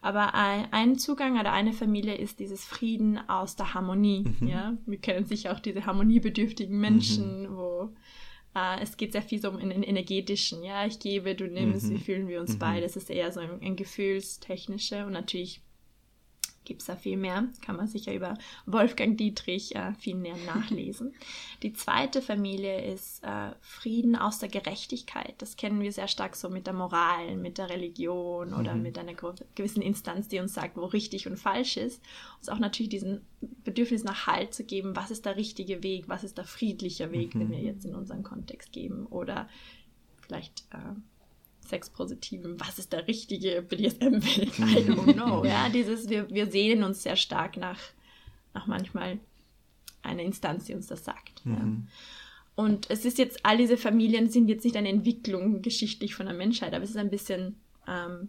[0.00, 4.24] Aber ein, ein Zugang oder eine Familie ist dieses Frieden aus der Harmonie.
[4.40, 4.46] Mhm.
[4.46, 7.56] Ja, wir kennen sicher auch diese harmoniebedürftigen Menschen, mhm.
[7.56, 7.90] wo
[8.54, 11.94] Uh, es geht sehr viel so um den energetischen, ja, ich gebe, du nimmst, mhm.
[11.94, 12.58] wie fühlen wir uns mhm.
[12.58, 12.82] beide.
[12.82, 15.62] Das ist eher so ein, ein gefühlstechnische und natürlich
[16.64, 18.34] gibt es da viel mehr, kann man sicher über
[18.66, 21.14] Wolfgang Dietrich äh, viel näher nachlesen.
[21.62, 25.34] Die zweite Familie ist äh, Frieden aus der Gerechtigkeit.
[25.38, 28.56] Das kennen wir sehr stark so mit der Moral, mit der Religion mhm.
[28.56, 29.14] oder mit einer
[29.54, 32.02] gewissen Instanz, die uns sagt, wo richtig und falsch ist.
[32.38, 33.22] Uns auch natürlich diesen
[33.64, 37.34] Bedürfnis nach Halt zu geben, was ist der richtige Weg, was ist der friedliche Weg,
[37.34, 37.40] mhm.
[37.40, 39.48] den wir jetzt in unserem Kontext geben oder
[40.20, 40.94] vielleicht äh,
[41.72, 44.58] Sexpositiven, was ist der richtige BDSM-Weg?
[44.58, 45.42] I don't know.
[45.42, 47.80] ja, dieses, wir, wir sehnen uns sehr stark nach,
[48.52, 49.18] nach manchmal
[50.02, 51.46] einer Instanz, die uns das sagt.
[51.46, 51.52] Mhm.
[51.54, 51.66] Ja.
[52.54, 56.34] Und es ist jetzt, all diese Familien sind jetzt nicht eine Entwicklung geschichtlich von der
[56.34, 57.56] Menschheit, aber es ist ein bisschen,
[57.88, 58.28] ähm,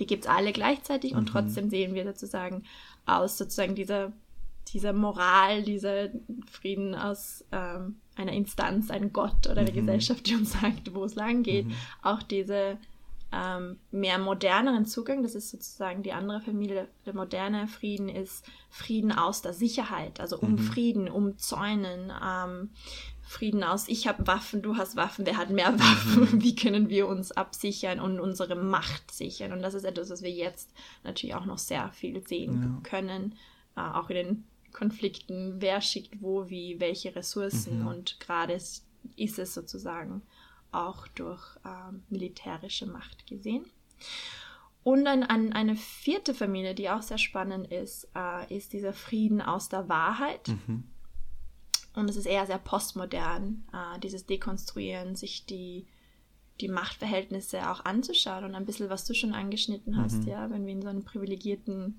[0.00, 1.18] die gibt es alle gleichzeitig mhm.
[1.18, 2.62] und trotzdem sehen wir sozusagen
[3.04, 4.14] aus sozusagen dieser,
[4.68, 6.08] dieser Moral, dieser
[6.50, 9.76] Frieden aus ähm, einer Instanz, ein Gott oder eine mhm.
[9.76, 11.74] Gesellschaft, die uns sagt, wo es lang geht, mhm.
[12.02, 12.78] auch diese
[13.32, 15.22] ähm, mehr moderneren Zugang.
[15.22, 16.88] Das ist sozusagen die andere Familie.
[17.04, 20.58] Der moderne Frieden ist Frieden aus der Sicherheit, also um mhm.
[20.58, 22.70] Frieden, um Zäunen, ähm,
[23.22, 25.80] Frieden aus, ich habe Waffen, du hast Waffen, wer hat mehr mhm.
[25.80, 29.52] Waffen, wie können wir uns absichern und unsere Macht sichern.
[29.52, 30.70] Und das ist etwas, was wir jetzt
[31.02, 32.88] natürlich auch noch sehr viel sehen ja.
[32.88, 33.34] können,
[33.76, 34.44] äh, auch in den
[34.76, 37.80] Konflikten, wer schickt wo, wie, welche Ressourcen.
[37.80, 37.86] Mhm.
[37.86, 38.84] Und gerade ist,
[39.16, 40.20] es sozusagen
[40.70, 43.64] auch durch äh, militärische Macht gesehen.
[44.84, 49.40] Und dann an eine vierte Familie, die auch sehr spannend ist, äh, ist dieser Frieden
[49.40, 50.48] aus der Wahrheit.
[50.48, 50.84] Mhm.
[51.94, 55.86] Und es ist eher sehr postmodern, äh, dieses Dekonstruieren, sich die,
[56.60, 60.28] die Machtverhältnisse auch anzuschauen und ein bisschen, was du schon angeschnitten hast, mhm.
[60.28, 61.96] ja, wenn wir in so einem privilegierten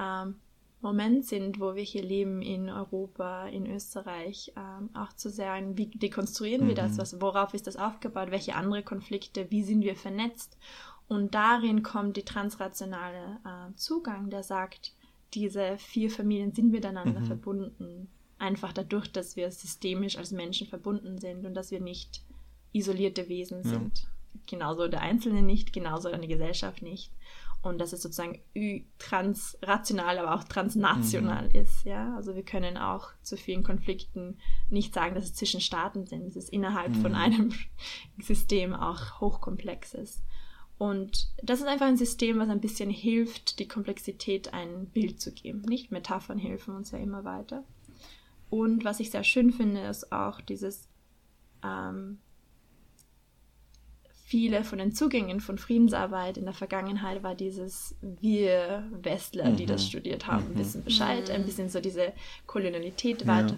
[0.00, 0.34] ähm,
[0.80, 5.86] Moment sind, wo wir hier leben in Europa, in Österreich, ähm, auch zu sagen, wie
[5.86, 6.68] dekonstruieren mhm.
[6.68, 6.98] wir das, mhm.
[6.98, 10.56] was, worauf ist das aufgebaut, welche andere Konflikte, wie sind wir vernetzt.
[11.08, 14.92] Und darin kommt die transrationale äh, Zugang, der sagt,
[15.34, 17.26] diese vier Familien sind miteinander mhm.
[17.26, 22.22] verbunden einfach dadurch, dass wir systemisch als Menschen verbunden sind und dass wir nicht
[22.72, 23.98] isolierte Wesen sind.
[23.98, 24.04] Ja.
[24.46, 27.10] Genauso der Einzelne nicht, genauso eine Gesellschaft nicht.
[27.60, 28.40] Und dass es sozusagen
[28.98, 31.54] transrational, aber auch transnational mhm.
[31.56, 31.84] ist.
[31.84, 32.14] Ja?
[32.14, 34.38] Also wir können auch zu vielen Konflikten
[34.70, 36.28] nicht sagen, dass es zwischen Staaten sind.
[36.28, 37.02] Es ist innerhalb mhm.
[37.02, 37.52] von einem
[38.20, 40.22] System auch hochkomplex ist.
[40.78, 45.32] Und das ist einfach ein System, was ein bisschen hilft, die Komplexität ein Bild zu
[45.32, 45.62] geben.
[45.62, 47.64] Nicht Metaphern helfen uns ja immer weiter.
[48.48, 50.88] Und was ich sehr schön finde, ist auch dieses,
[51.64, 52.20] ähm,
[54.28, 59.56] viele von den Zugängen von Friedensarbeit in der Vergangenheit war dieses, wir Westler, mhm.
[59.56, 59.88] die das mhm.
[59.88, 60.58] studiert haben, mhm.
[60.58, 61.46] wissen Bescheid, ein mhm.
[61.46, 62.12] bisschen so diese
[62.46, 63.26] Kolonialität ja.
[63.26, 63.56] weiter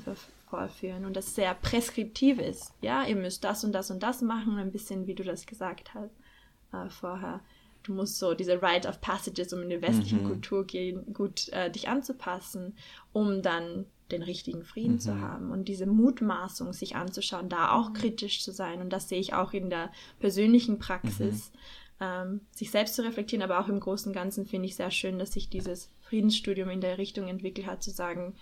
[0.48, 2.72] vorführen und das sehr preskriptiv ist.
[2.82, 5.92] Ja, ihr müsst das und das und das machen, ein bisschen wie du das gesagt
[5.92, 6.14] hast
[6.72, 7.40] äh, vorher.
[7.82, 10.28] Du musst so diese Rite of Passages, um in die westliche mhm.
[10.28, 12.76] Kultur gehen, gut äh, dich anzupassen,
[13.12, 15.00] um dann den richtigen Frieden mhm.
[15.00, 17.94] zu haben und diese Mutmaßung sich anzuschauen, da auch mhm.
[17.94, 18.80] kritisch zu sein.
[18.80, 21.52] Und das sehe ich auch in der persönlichen Praxis,
[21.98, 22.04] mhm.
[22.06, 25.18] ähm, sich selbst zu reflektieren, aber auch im Großen und Ganzen finde ich sehr schön,
[25.18, 28.34] dass sich dieses Friedensstudium in der Richtung entwickelt hat, zu sagen,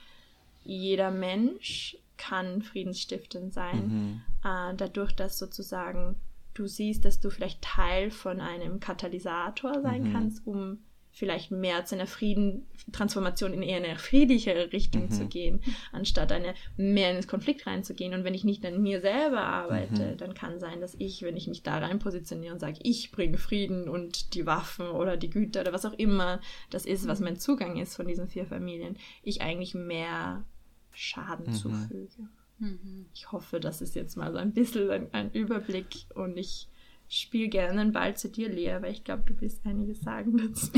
[0.65, 4.23] jeder Mensch kann friedensstiftend sein, mhm.
[4.45, 6.17] äh, dadurch, dass sozusagen
[6.55, 10.13] du siehst, dass du vielleicht Teil von einem Katalysator sein mhm.
[10.13, 10.79] kannst, um
[11.19, 15.11] vielleicht mehr zu einer Frieden, Transformation in eher eine friedlichere Richtung mhm.
[15.11, 18.15] zu gehen, anstatt eine mehr ins Konflikt reinzugehen.
[18.15, 20.17] Und wenn ich nicht an mir selber arbeite, mhm.
[20.17, 23.37] dann kann sein, dass ich, wenn ich mich da rein positioniere und sage, ich bringe
[23.37, 27.25] Frieden und die Waffen oder die Güter oder was auch immer das ist, was mhm.
[27.25, 30.45] mein Zugang ist von diesen vier Familien, ich eigentlich mehr
[30.93, 31.53] Schaden mhm.
[31.53, 32.29] zufüge.
[32.59, 33.07] Mhm.
[33.13, 36.68] Ich hoffe, das ist jetzt mal so ein bisschen ein, ein Überblick und ich
[37.09, 40.71] spiel gerne einen Ball zu dir, Lea, weil ich glaube, du willst einiges sagen dazu.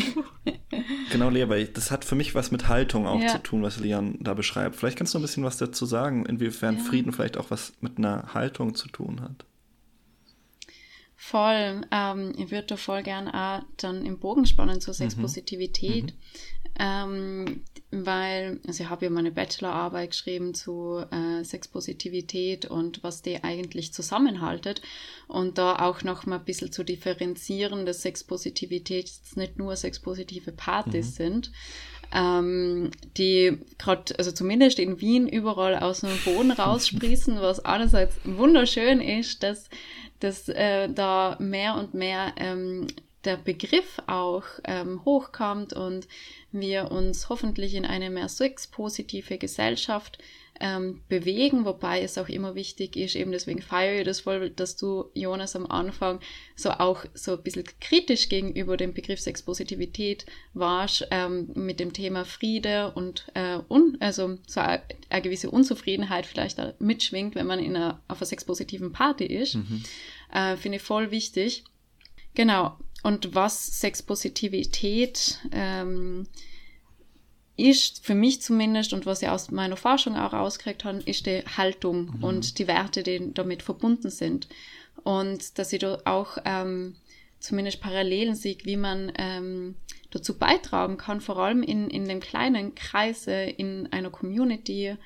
[1.10, 3.28] genau, Lea, weil das hat für mich was mit Haltung auch ja.
[3.28, 4.76] zu tun, was Leon da beschreibt.
[4.76, 6.82] Vielleicht kannst du ein bisschen was dazu sagen, inwiefern ja.
[6.84, 9.44] Frieden vielleicht auch was mit einer Haltung zu tun hat.
[11.16, 11.82] Voll.
[11.90, 16.06] Ähm, ich würde da voll gern auch dann im Bogen spannen zur Sexpositivität.
[16.06, 16.12] Mhm.
[16.78, 23.42] Ähm, weil, also ich habe ja meine Bachelorarbeit geschrieben zu äh, Sexpositivität und was die
[23.42, 24.80] eigentlich zusammenhaltet
[25.26, 31.18] und da auch noch mal ein bisschen zu differenzieren, dass Sexpositivität nicht nur sexpositive Partys
[31.18, 31.22] mhm.
[31.22, 31.52] sind,
[32.12, 39.00] ähm, die gerade, also zumindest in Wien überall aus dem Boden raussprießen, was einerseits wunderschön
[39.00, 39.68] ist, dass,
[40.20, 42.87] dass äh, da mehr und mehr ähm,
[43.24, 46.09] der Begriff auch ähm, hochkommt und
[46.52, 50.18] wir uns hoffentlich in eine mehr sexpositive Gesellschaft
[50.61, 54.76] ähm, bewegen, wobei es auch immer wichtig ist, eben deswegen feiere ich das voll, dass
[54.76, 56.20] du, Jonas, am Anfang
[56.54, 62.26] so auch so ein bisschen kritisch gegenüber dem Begriff Sexpositivität warst, ähm, mit dem Thema
[62.26, 67.59] Friede und äh, un, also so eine, eine, gewisse Unzufriedenheit vielleicht da mitschwingt, wenn man
[67.59, 69.54] in einer, auf einer sexpositiven Party ist.
[69.54, 69.83] Mhm.
[70.30, 71.64] Äh, Finde ich voll wichtig.
[72.34, 76.26] Genau, und was Sexpositivität ähm,
[77.56, 81.42] ist, für mich zumindest, und was ich aus meiner Forschung auch rausgekriegt habe, ist die
[81.56, 82.24] Haltung mhm.
[82.24, 84.48] und die Werte, die damit verbunden sind.
[85.02, 86.96] Und dass ich da auch ähm,
[87.38, 89.76] zumindest Parallelen sehe, wie man ähm,
[90.10, 94.96] dazu beitragen kann, vor allem in, in dem kleinen Kreise, in einer Community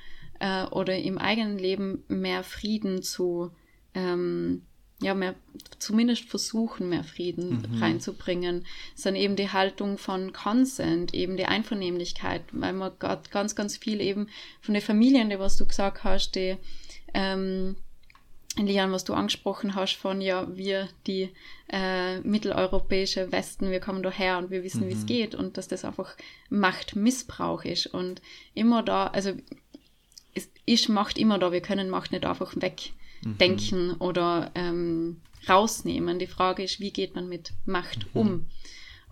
[0.40, 3.50] äh, oder im eigenen Leben mehr Frieden zu
[3.94, 4.62] ähm,
[5.02, 5.34] ja, mehr,
[5.78, 7.82] zumindest versuchen, mehr Frieden mhm.
[7.82, 14.00] reinzubringen, sondern eben die Haltung von Consent, eben die Einvernehmlichkeit, weil man ganz, ganz viel
[14.00, 14.28] eben
[14.60, 16.56] von den Familien, die was du gesagt hast, die,
[17.12, 17.76] ähm,
[18.56, 21.30] Lian, was du angesprochen hast von, ja, wir, die
[21.68, 24.88] äh, mitteleuropäische Westen, wir kommen daher und wir wissen, mhm.
[24.90, 26.16] wie es geht und dass das einfach
[26.50, 28.22] Machtmissbrauch ist und
[28.54, 29.32] immer da, also
[30.34, 33.96] es ist Macht immer da, wir können Macht nicht einfach wegdenken mhm.
[33.98, 36.18] oder ähm, rausnehmen.
[36.18, 38.20] Die Frage ist, wie geht man mit Macht mhm.
[38.20, 38.46] um?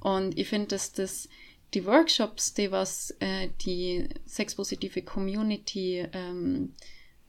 [0.00, 1.28] Und ich finde, dass das
[1.74, 6.74] die Workshops, die was äh, die sexpositive Community ähm,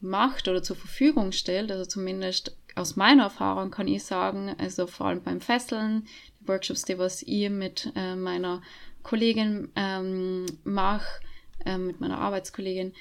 [0.02, 5.08] macht oder zur Verfügung stellt, also zumindest aus meiner Erfahrung kann ich sagen, also vor
[5.08, 6.08] allem beim Fesseln,
[6.42, 8.62] die Workshops, die was ich mit äh, meiner
[9.04, 11.22] Kollegin ähm, mache,
[11.66, 12.94] äh, mit meiner Arbeitskollegin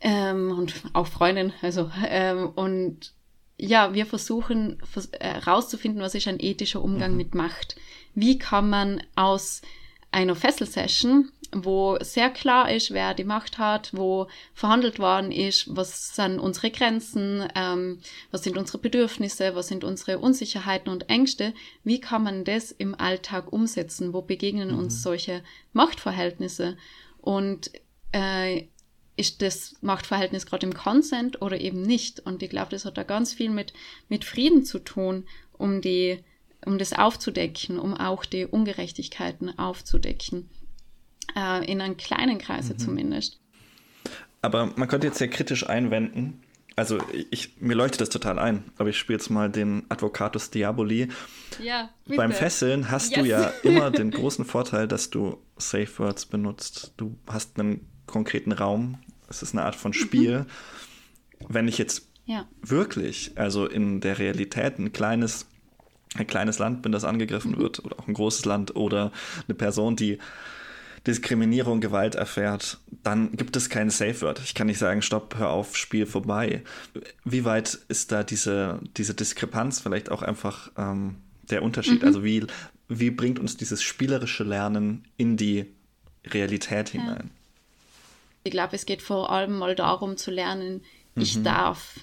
[0.00, 3.12] ähm, und auch Freundin, also ähm, und
[3.56, 4.80] ja, wir versuchen
[5.18, 7.16] herauszufinden, äh, was ist ein ethischer Umgang mhm.
[7.16, 7.76] mit Macht.
[8.14, 9.62] Wie kann man aus
[10.12, 16.14] einer Fesselsession wo sehr klar ist, wer die Macht hat, wo verhandelt worden ist, was
[16.14, 22.00] sind unsere Grenzen, ähm, was sind unsere Bedürfnisse, was sind unsere Unsicherheiten und Ängste, wie
[22.00, 24.78] kann man das im Alltag umsetzen, wo begegnen mhm.
[24.78, 26.76] uns solche Machtverhältnisse
[27.22, 27.70] und
[28.12, 28.64] äh,
[29.18, 32.20] ist das Machtverhältnis gerade im Consent oder eben nicht?
[32.20, 33.72] Und ich glaube, das hat da ganz viel mit,
[34.08, 36.20] mit Frieden zu tun, um die,
[36.64, 40.48] um das aufzudecken, um auch die Ungerechtigkeiten aufzudecken
[41.36, 42.78] äh, in einem kleinen Kreise mhm.
[42.78, 43.40] zumindest.
[44.40, 46.42] Aber man könnte jetzt sehr kritisch einwenden,
[46.78, 46.98] also
[47.30, 51.08] ich, mir leuchtet das total ein, aber ich spiele jetzt mal den Advocatus Diaboli.
[51.60, 52.16] Ja, bitte.
[52.16, 53.20] Beim Fesseln hast yes.
[53.20, 56.92] du ja immer den großen Vorteil, dass du Safe Words benutzt.
[56.96, 58.98] Du hast einen konkreten Raum.
[59.28, 60.40] Es ist eine Art von Spiel.
[60.40, 60.46] Mhm.
[61.48, 62.46] Wenn ich jetzt ja.
[62.62, 65.46] wirklich, also in der Realität, ein kleines,
[66.16, 67.58] ein kleines Land bin, das angegriffen mhm.
[67.58, 69.12] wird, oder auch ein großes Land, oder
[69.46, 70.18] eine Person, die
[71.06, 74.40] Diskriminierung, Gewalt erfährt, dann gibt es kein Safe Word.
[74.44, 76.62] Ich kann nicht sagen, stopp, hör auf, Spiel vorbei.
[77.24, 81.16] Wie weit ist da diese, diese Diskrepanz vielleicht auch einfach ähm,
[81.50, 82.02] der Unterschied?
[82.02, 82.08] Mhm.
[82.08, 82.46] Also wie,
[82.88, 85.66] wie bringt uns dieses spielerische Lernen in die
[86.26, 87.00] Realität ja.
[87.00, 87.30] hinein?
[88.48, 90.82] Ich glaube, es geht vor allem mal darum zu lernen,
[91.14, 91.44] ich mhm.
[91.44, 92.00] darf.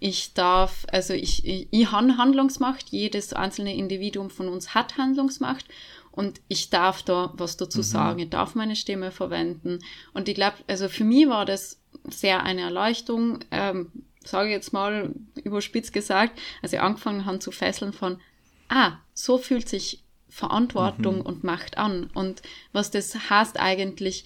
[0.00, 5.66] Ich darf, also ich, ich, ich habe Handlungsmacht, jedes einzelne Individuum von uns hat Handlungsmacht
[6.12, 7.82] und ich darf da was dazu mhm.
[7.82, 9.80] sagen, ich darf meine Stimme verwenden.
[10.14, 13.90] Und ich glaube, also für mich war das sehr eine Erleuchtung, ähm,
[14.24, 18.20] sage ich jetzt mal überspitzt gesagt, als ich angefangen habe zu fesseln von,
[18.68, 21.22] ah, so fühlt sich Verantwortung mhm.
[21.22, 22.10] und Macht an.
[22.14, 24.24] Und was das heißt eigentlich,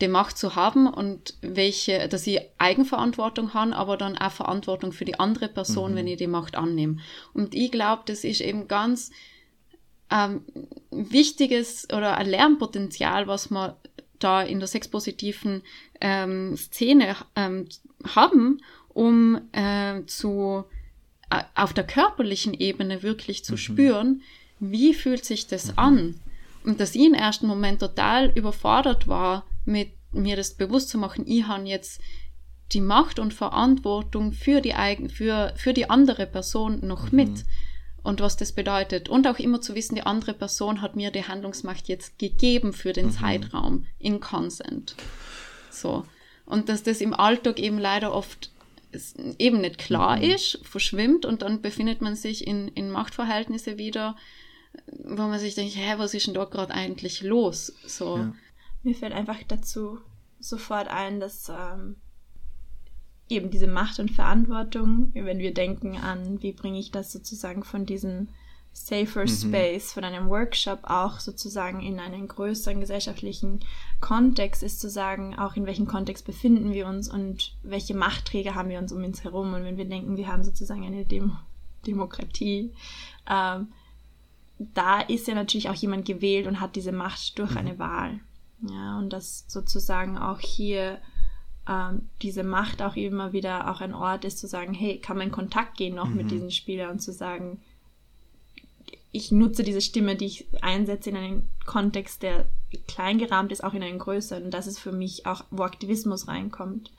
[0.00, 5.04] die Macht zu haben und welche, dass ich Eigenverantwortung habe, aber dann auch Verantwortung für
[5.04, 5.96] die andere Person, mhm.
[5.96, 6.98] wenn ich die Macht annehme.
[7.34, 9.10] Und ich glaube, das ist eben ganz
[10.10, 10.42] ähm,
[10.90, 13.76] wichtiges oder ein Lernpotenzial, was wir
[14.18, 15.62] da in der sexpositiven
[16.00, 17.68] ähm, Szene ähm,
[18.04, 20.64] haben, um äh, zu
[21.30, 23.58] äh, auf der körperlichen Ebene wirklich zu mhm.
[23.58, 24.22] spüren,
[24.60, 25.78] wie fühlt sich das mhm.
[25.78, 26.20] an?
[26.64, 31.24] Und dass ich im ersten Moment total überfordert war, mit mir das bewusst zu machen,
[31.26, 32.00] ich habe jetzt
[32.72, 37.16] die Macht und Verantwortung für die eigen, für, für die andere Person noch mhm.
[37.16, 37.44] mit
[38.02, 39.08] und was das bedeutet.
[39.08, 42.92] Und auch immer zu wissen, die andere Person hat mir die Handlungsmacht jetzt gegeben für
[42.92, 43.12] den mhm.
[43.12, 44.96] Zeitraum in Consent.
[45.70, 46.04] So.
[46.44, 48.50] Und dass das im Alltag eben leider oft
[49.38, 50.22] eben nicht klar mhm.
[50.22, 54.16] ist, verschwimmt und dann befindet man sich in, in Machtverhältnisse wieder,
[55.04, 57.74] wo man sich denkt, hä, was ist denn dort gerade eigentlich los?
[57.86, 58.16] So.
[58.16, 58.34] Ja.
[58.82, 59.98] Mir fällt einfach dazu
[60.40, 61.96] sofort ein, dass ähm,
[63.28, 67.86] eben diese Macht und Verantwortung, wenn wir denken an, wie bringe ich das sozusagen von
[67.86, 68.28] diesem
[68.72, 69.28] safer mhm.
[69.28, 73.60] Space, von einem Workshop auch sozusagen in einen größeren gesellschaftlichen
[74.00, 78.68] Kontext, ist zu sagen, auch in welchem Kontext befinden wir uns und welche Machtträger haben
[78.68, 79.54] wir uns um uns herum.
[79.54, 81.36] Und wenn wir denken, wir haben sozusagen eine Dem
[81.86, 82.72] Demokratie,
[83.28, 83.68] ähm,
[84.58, 87.58] da ist ja natürlich auch jemand gewählt und hat diese Macht durch mhm.
[87.58, 88.20] eine Wahl.
[88.62, 90.98] Ja, und das sozusagen auch hier
[91.68, 95.28] ähm, diese Macht auch immer wieder auch ein Ort ist, zu sagen, hey, kann man
[95.28, 96.16] in Kontakt gehen noch mhm.
[96.16, 97.60] mit diesen Spielern und zu sagen,
[99.12, 102.46] ich nutze diese Stimme, die ich einsetze in einen Kontext, der
[102.86, 104.44] klein gerahmt ist, auch in einen größeren.
[104.44, 106.92] Und das ist für mich auch, wo Aktivismus reinkommt.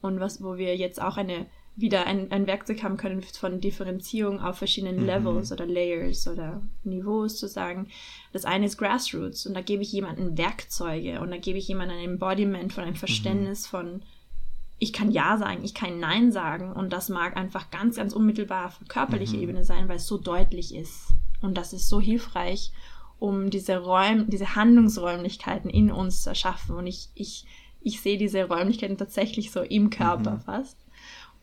[0.00, 1.46] Und was, wo wir jetzt auch eine,
[1.76, 5.06] wieder ein, ein Werkzeug haben können von Differenzierung auf verschiedenen mhm.
[5.06, 7.88] Levels oder Layers oder Niveaus zu sagen.
[8.32, 11.98] Das eine ist Grassroots und da gebe ich jemandem Werkzeuge und da gebe ich jemandem
[11.98, 12.98] ein Embodiment von einem mhm.
[12.98, 13.70] Verständnis mhm.
[13.70, 14.02] von
[14.78, 18.66] ich kann Ja sagen, ich kann Nein sagen und das mag einfach ganz, ganz unmittelbar
[18.66, 19.42] auf körperlicher mhm.
[19.42, 21.14] Ebene sein, weil es so deutlich ist.
[21.40, 22.72] Und das ist so hilfreich,
[23.18, 26.76] um diese Räum, diese Handlungsräumlichkeiten in uns zu erschaffen.
[26.76, 27.46] Und ich, ich,
[27.80, 30.40] ich sehe diese Räumlichkeiten tatsächlich so im Körper mhm.
[30.40, 30.76] fast.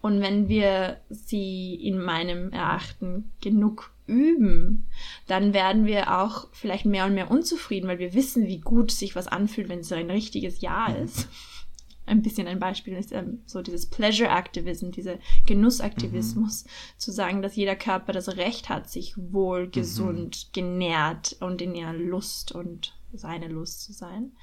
[0.04, 4.86] Und wenn wir sie in meinem Erachten genug üben,
[5.28, 9.16] dann werden wir auch vielleicht mehr und mehr unzufrieden, weil wir wissen, wie gut sich
[9.16, 11.06] was anfühlt, wenn es ein richtiges Ja mhm.
[11.06, 11.30] ist.
[12.06, 16.70] Ein bisschen ein Beispiel ist ähm, so dieses Pleasure Activism, dieser Genussaktivismus, mhm.
[16.98, 19.72] zu sagen, dass jeder Körper das Recht hat, sich wohl, mhm.
[19.72, 24.34] gesund, genährt und in ihrer Lust und seine Lust zu sein.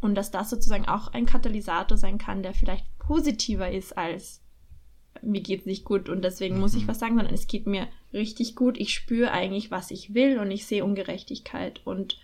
[0.00, 4.40] Und dass das sozusagen auch ein Katalysator sein kann, der vielleicht positiver ist als
[5.22, 6.60] mir geht's nicht gut und deswegen mhm.
[6.60, 6.88] muss ich mhm.
[6.88, 8.78] was sagen, sondern es geht mir richtig gut.
[8.78, 12.18] Ich spüre eigentlich, was ich will und ich sehe Ungerechtigkeit und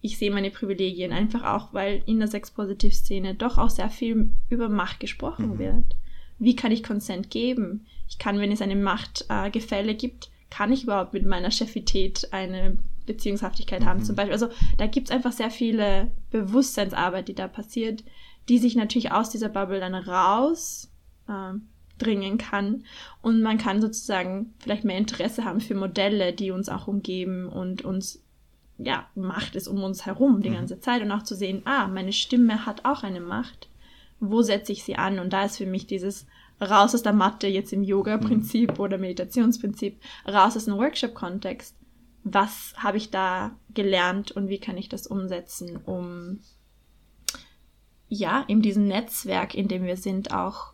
[0.00, 1.12] ich sehe meine Privilegien.
[1.12, 5.58] Einfach auch, weil in der Sex-Positiv-Szene doch auch sehr viel über Macht gesprochen mhm.
[5.58, 5.96] wird.
[6.38, 7.86] Wie kann ich Consent geben?
[8.08, 12.76] Ich kann, wenn es eine Machtgefälle äh, gibt, kann ich überhaupt mit meiner Chefität eine
[13.06, 13.86] Beziehungshaftigkeit mhm.
[13.86, 14.34] haben zum Beispiel.
[14.34, 18.04] Also da gibt's einfach sehr viele Bewusstseinsarbeit, die da passiert,
[18.48, 20.90] die sich natürlich aus dieser Bubble dann raus
[21.28, 21.54] äh,
[21.98, 22.84] bringen kann.
[23.20, 27.82] Und man kann sozusagen vielleicht mehr Interesse haben für Modelle, die uns auch umgeben und
[27.82, 28.22] uns,
[28.78, 30.54] ja, Macht ist um uns herum die mhm.
[30.54, 31.02] ganze Zeit.
[31.02, 33.68] Und auch zu sehen, ah, meine Stimme hat auch eine Macht.
[34.20, 35.18] Wo setze ich sie an?
[35.18, 36.26] Und da ist für mich dieses
[36.60, 38.80] raus aus der Matte jetzt im Yoga-Prinzip mhm.
[38.80, 41.76] oder Meditationsprinzip, raus aus dem Workshop-Kontext.
[42.24, 46.38] Was habe ich da gelernt und wie kann ich das umsetzen, um
[48.08, 50.71] ja, in diesem Netzwerk, in dem wir sind, auch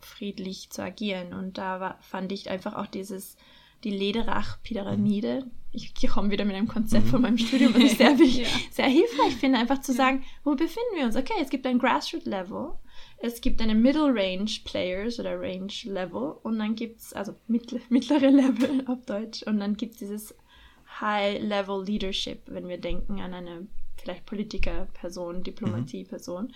[0.00, 1.32] friedlich zu agieren.
[1.32, 3.36] Und da war, fand ich einfach auch dieses,
[3.84, 5.46] die Lederach-Pyramide.
[5.72, 7.10] Ich komme wieder mit einem Konzept mhm.
[7.10, 8.48] von meinem Studium, was ich sehr, ja.
[8.70, 11.16] sehr hilfreich finde, einfach zu sagen, wo befinden wir uns?
[11.16, 12.72] Okay, es gibt ein Grassroot-Level,
[13.18, 17.82] es gibt eine Middle Range Players oder Range Level und dann gibt es, also mittlere,
[17.90, 20.34] mittlere Level auf Deutsch, und dann gibt es dieses
[21.00, 26.44] High Level Leadership, wenn wir denken an eine vielleicht Politiker-Person, Diplomatie-Person.
[26.46, 26.52] Mhm.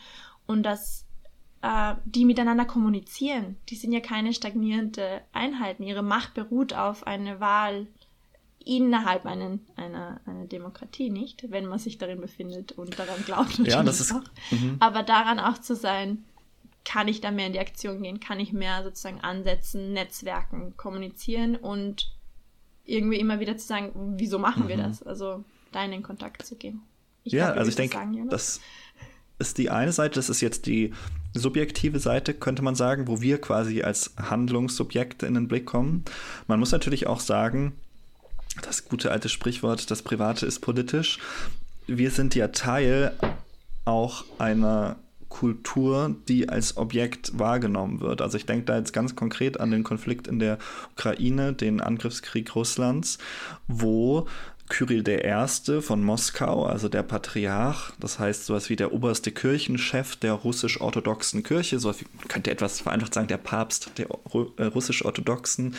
[0.46, 1.06] Und das
[1.62, 3.56] äh, die miteinander kommunizieren.
[3.68, 5.84] Die sind ja keine stagnierende Einheiten.
[5.84, 7.86] Ihre Macht beruht auf eine Wahl
[8.64, 11.50] innerhalb einen, einer, einer Demokratie, nicht?
[11.50, 13.58] Wenn man sich darin befindet und daran glaubt.
[13.58, 14.14] Ja, das ist.
[14.50, 14.76] Mhm.
[14.80, 16.24] Aber daran auch zu sein,
[16.84, 18.20] kann ich da mehr in die Aktion gehen?
[18.20, 22.12] Kann ich mehr sozusagen ansetzen, Netzwerken, kommunizieren und
[22.84, 24.68] irgendwie immer wieder zu sagen, wieso machen mhm.
[24.68, 25.02] wir das?
[25.02, 26.82] Also da in den Kontakt zu gehen.
[27.24, 27.98] Ich ja, glaub, also ich denke,
[28.28, 28.60] das
[29.38, 30.92] ist die eine Seite, das ist jetzt die
[31.34, 36.04] subjektive Seite, könnte man sagen, wo wir quasi als Handlungssubjekte in den Blick kommen.
[36.46, 37.72] Man muss natürlich auch sagen,
[38.60, 41.18] das gute alte Sprichwort, das Private ist politisch.
[41.86, 43.16] Wir sind ja Teil
[43.84, 44.96] auch einer
[45.32, 48.20] Kultur, die als Objekt wahrgenommen wird.
[48.20, 50.58] Also ich denke da jetzt ganz konkret an den Konflikt in der
[50.92, 53.16] Ukraine, den Angriffskrieg Russlands,
[53.66, 54.26] wo
[54.72, 55.82] Kyrill I.
[55.82, 61.78] von Moskau, also der Patriarch, das heißt sowas wie der oberste Kirchenchef der russisch-orthodoxen Kirche,
[61.78, 64.06] so wie, man könnte etwas vereinfacht sagen, der Papst der
[64.56, 65.76] äh, russisch-orthodoxen,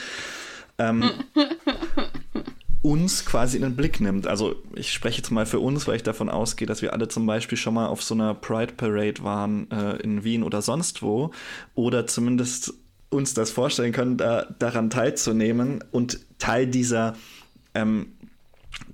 [0.78, 1.10] ähm,
[2.84, 4.28] uns quasi in den Blick nimmt.
[4.28, 7.26] Also ich spreche jetzt mal für uns, weil ich davon ausgehe, dass wir alle zum
[7.26, 11.32] Beispiel schon mal auf so einer Pride Parade waren äh, in Wien oder sonst wo
[11.74, 12.76] oder zumindest
[13.10, 17.16] uns das vorstellen können, da, daran teilzunehmen und Teil dieser
[17.74, 18.08] ähm,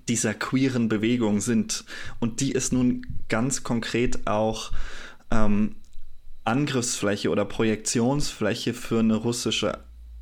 [0.10, 1.86] dieser queeren Bewegung sind.
[2.20, 4.74] Und die ist nun ganz konkret auch
[5.32, 5.78] ähm,
[6.44, 9.80] Angriffsfläche oder Projektionsfläche für eine russische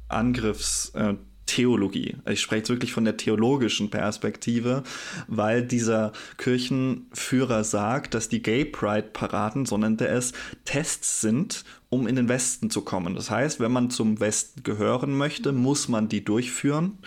[0.10, 2.18] Angriffstheologie.
[2.30, 4.84] Ich spreche jetzt wirklich von der theologischen Perspektive,
[5.28, 10.34] weil dieser Kirchenführer sagt, dass die Gay Pride Paraden, so nennt er es,
[10.66, 13.16] Tests sind, um in den Westen zu kommen.
[13.16, 16.98] Das heißt, wenn man zum Westen gehören möchte, muss man die durchführen.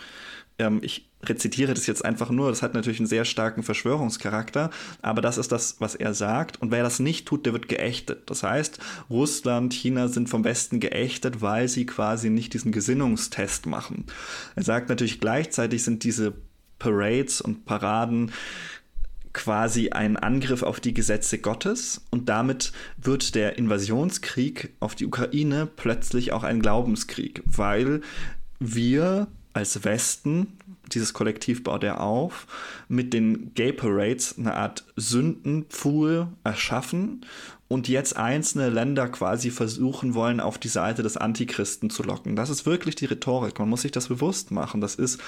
[0.61, 4.71] Ähm, ich rezitiere das jetzt einfach nur, das hat natürlich einen sehr starken Verschwörungscharakter,
[5.03, 6.61] aber das ist das, was er sagt.
[6.61, 8.31] Und wer das nicht tut, der wird geächtet.
[8.31, 14.05] Das heißt, Russland, China sind vom Westen geächtet, weil sie quasi nicht diesen Gesinnungstest machen.
[14.55, 16.35] Er sagt natürlich gleichzeitig sind diese
[16.79, 18.33] Parades und Paraden
[19.33, 25.67] quasi ein Angriff auf die Gesetze Gottes und damit wird der Invasionskrieg auf die Ukraine
[25.67, 28.01] plötzlich auch ein Glaubenskrieg, weil
[28.59, 30.59] wir als Westen,
[30.93, 32.47] dieses Kollektiv baut er auf,
[32.89, 37.25] mit den Gay Parades eine Art Sündenpfuhl erschaffen
[37.69, 42.37] und jetzt einzelne Länder quasi versuchen wollen, auf die Seite des Antichristen zu locken.
[42.37, 43.59] Das ist wirklich die Rhetorik.
[43.59, 44.81] Man muss sich das bewusst machen.
[44.81, 45.21] Das ist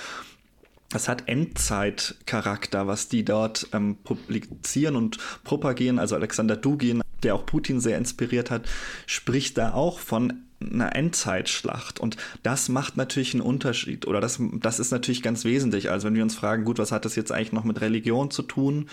[0.91, 5.99] das hat Endzeitcharakter, was die dort ähm, publizieren und propagieren.
[5.99, 8.69] Also Alexander Dugin, der auch Putin sehr inspiriert hat,
[9.07, 12.01] spricht da auch von eine Endzeitschlacht.
[12.01, 14.07] Und das macht natürlich einen Unterschied.
[14.07, 15.91] Oder das, das ist natürlich ganz wesentlich.
[15.91, 18.43] Also wenn wir uns fragen, gut, was hat das jetzt eigentlich noch mit Religion zu
[18.43, 18.89] tun?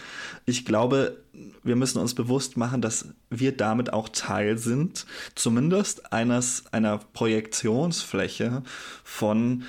[0.45, 1.17] Ich glaube,
[1.63, 5.05] wir müssen uns bewusst machen, dass wir damit auch Teil sind,
[5.35, 8.63] zumindest eines, einer Projektionsfläche
[9.03, 9.63] von,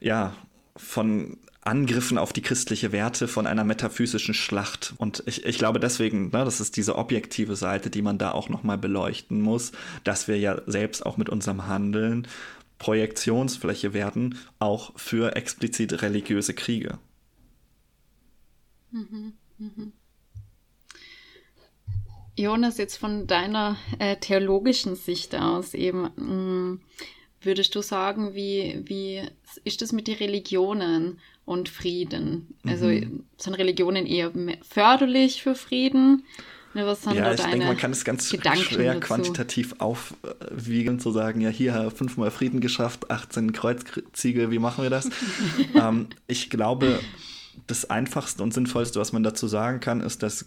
[0.00, 0.34] ja,
[0.76, 4.94] von Angriffen auf die christliche Werte von einer metaphysischen Schlacht.
[4.98, 8.48] Und ich, ich glaube deswegen, ne, das ist diese objektive Seite, die man da auch
[8.48, 9.70] nochmal beleuchten muss,
[10.02, 12.26] dass wir ja selbst auch mit unserem Handeln
[12.78, 16.98] Projektionsfläche werden, auch für explizit religiöse Kriege.
[18.90, 19.92] Mhm, mhm.
[22.36, 26.80] Jonas, jetzt von deiner äh, theologischen Sicht aus eben, mh, mm,
[27.42, 29.22] würdest du sagen, wie, wie
[29.64, 31.20] ist das mit den Religionen?
[31.44, 32.54] Und Frieden.
[32.66, 33.24] Also mhm.
[33.36, 34.30] sind Religionen eher
[34.62, 36.24] förderlich für Frieden?
[36.74, 39.06] Ne, was sind ja, da ich denke, man kann es ganz Gedanken schwer dazu?
[39.06, 45.10] quantitativ aufwiegen, zu sagen, ja, hier fünfmal Frieden geschafft, 18 Kreuzziegel, wie machen wir das?
[45.74, 46.98] ähm, ich glaube,
[47.66, 50.46] das Einfachste und Sinnvollste, was man dazu sagen kann, ist, dass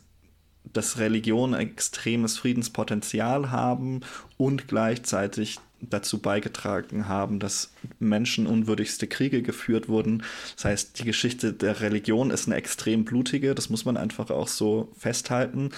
[0.73, 4.01] dass Religionen extremes Friedenspotenzial haben
[4.37, 10.23] und gleichzeitig dazu beigetragen haben, dass menschenunwürdigste Kriege geführt wurden.
[10.55, 14.47] Das heißt, die Geschichte der Religion ist eine extrem blutige, das muss man einfach auch
[14.47, 15.71] so festhalten.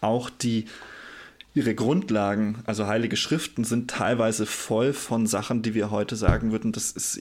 [0.00, 0.66] Auch die
[1.54, 6.72] ihre Grundlagen, also heilige Schriften, sind teilweise voll von Sachen, die wir heute sagen würden,
[6.72, 7.20] das ist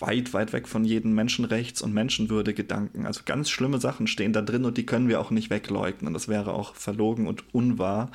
[0.00, 3.06] weit, weit weg von jedem Menschenrechts- und Menschenwürde-Gedanken.
[3.06, 6.12] Also ganz schlimme Sachen stehen da drin und die können wir auch nicht wegleugnen.
[6.12, 8.10] Das wäre auch verlogen und unwahr.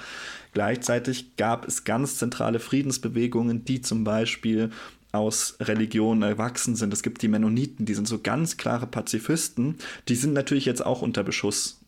[0.53, 4.69] Gleichzeitig gab es ganz zentrale Friedensbewegungen, die zum Beispiel
[5.13, 6.91] aus Religionen erwachsen sind.
[6.91, 9.75] Es gibt die Mennoniten, die sind so ganz klare Pazifisten.
[10.09, 11.79] Die sind natürlich jetzt auch unter Beschuss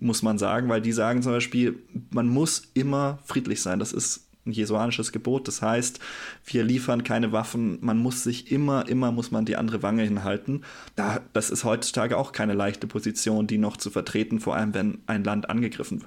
[0.00, 3.78] muss man sagen, weil die sagen zum Beispiel, man muss immer friedlich sein.
[3.78, 5.46] Das ist ein jesuanisches Gebot.
[5.46, 6.00] Das heißt,
[6.44, 7.78] wir liefern keine Waffen.
[7.80, 10.64] Man muss sich immer, immer muss man die andere Wange hinhalten.
[10.96, 14.98] Da, das ist heutzutage auch keine leichte Position, die noch zu vertreten, vor allem wenn
[15.06, 16.04] ein Land angegriffen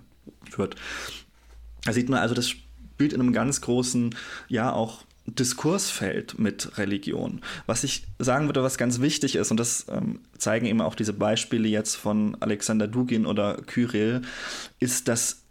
[0.56, 0.76] wird.
[1.84, 4.16] Da sieht man also, das spielt in einem ganz großen,
[4.48, 5.04] ja, auch
[5.36, 7.42] Diskursfeld mit Religion.
[7.66, 11.14] Was ich sagen würde, was ganz wichtig ist, und das ähm, zeigen eben auch diese
[11.14, 14.22] Beispiele jetzt von Alexander Dugin oder Kyrill,
[14.80, 15.44] ist, dass,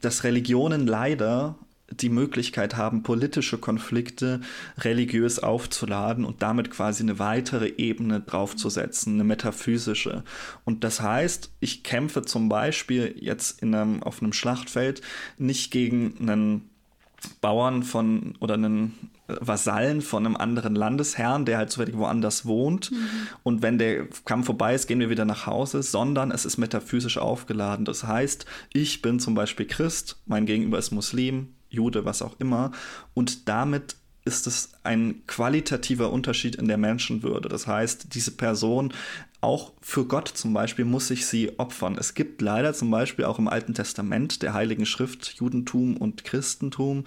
[0.00, 1.56] dass Religionen leider
[1.90, 4.40] die Möglichkeit haben, politische Konflikte
[4.78, 10.22] religiös aufzuladen und damit quasi eine weitere Ebene draufzusetzen, eine metaphysische.
[10.64, 15.02] Und das heißt, ich kämpfe zum Beispiel jetzt in einem, auf einem Schlachtfeld
[15.36, 16.69] nicht gegen einen
[17.40, 19.10] Bauern von oder einen
[19.40, 22.90] Vasallen von einem anderen Landesherrn, der halt zufällig woanders wohnt.
[22.90, 22.96] Mhm.
[23.42, 27.18] Und wenn der Kampf vorbei ist, gehen wir wieder nach Hause, sondern es ist metaphysisch
[27.18, 27.84] aufgeladen.
[27.84, 32.72] Das heißt, ich bin zum Beispiel Christ, mein Gegenüber ist Muslim, Jude, was auch immer.
[33.14, 37.48] Und damit ist es ein qualitativer Unterschied in der Menschenwürde.
[37.48, 38.92] Das heißt, diese Person
[39.40, 41.96] auch für Gott zum Beispiel muss sich sie opfern.
[41.98, 47.04] Es gibt leider zum Beispiel auch im Alten Testament der Heiligen Schrift, Judentum und Christentum,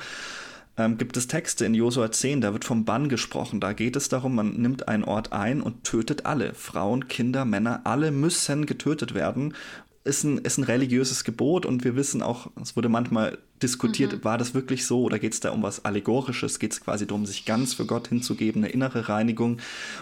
[0.76, 3.60] ähm, gibt es Texte in Josua 10, da wird vom Bann gesprochen.
[3.60, 6.56] Da geht es darum, man nimmt einen Ort ein und tötet alle.
[6.56, 9.54] Frauen, Kinder, Männer, alle müssen getötet werden
[10.04, 14.24] ist ein, ist ein religiöses Gebot und wir wissen auch, es wurde manchmal diskutiert, mhm.
[14.26, 16.60] war das wirklich so oder geht es da um was Allegorisches?
[16.60, 19.60] Geht es quasi darum, sich ganz für Gott hinzugeben, eine innere Reinigung?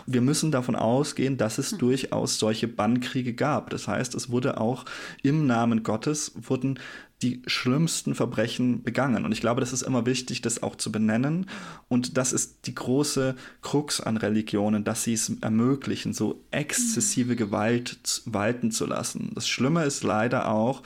[0.07, 1.77] Wir müssen davon ausgehen, dass es mhm.
[1.77, 3.69] durchaus solche Bannkriege gab.
[3.69, 4.85] Das heißt, es wurde auch
[5.21, 6.79] im Namen Gottes, wurden
[7.21, 9.25] die schlimmsten Verbrechen begangen.
[9.25, 11.47] Und ich glaube, das ist immer wichtig, das auch zu benennen.
[11.87, 18.23] Und das ist die große Krux an Religionen, dass sie es ermöglichen, so exzessive Gewalt
[18.25, 19.31] walten zu lassen.
[19.35, 20.81] Das Schlimme ist leider auch,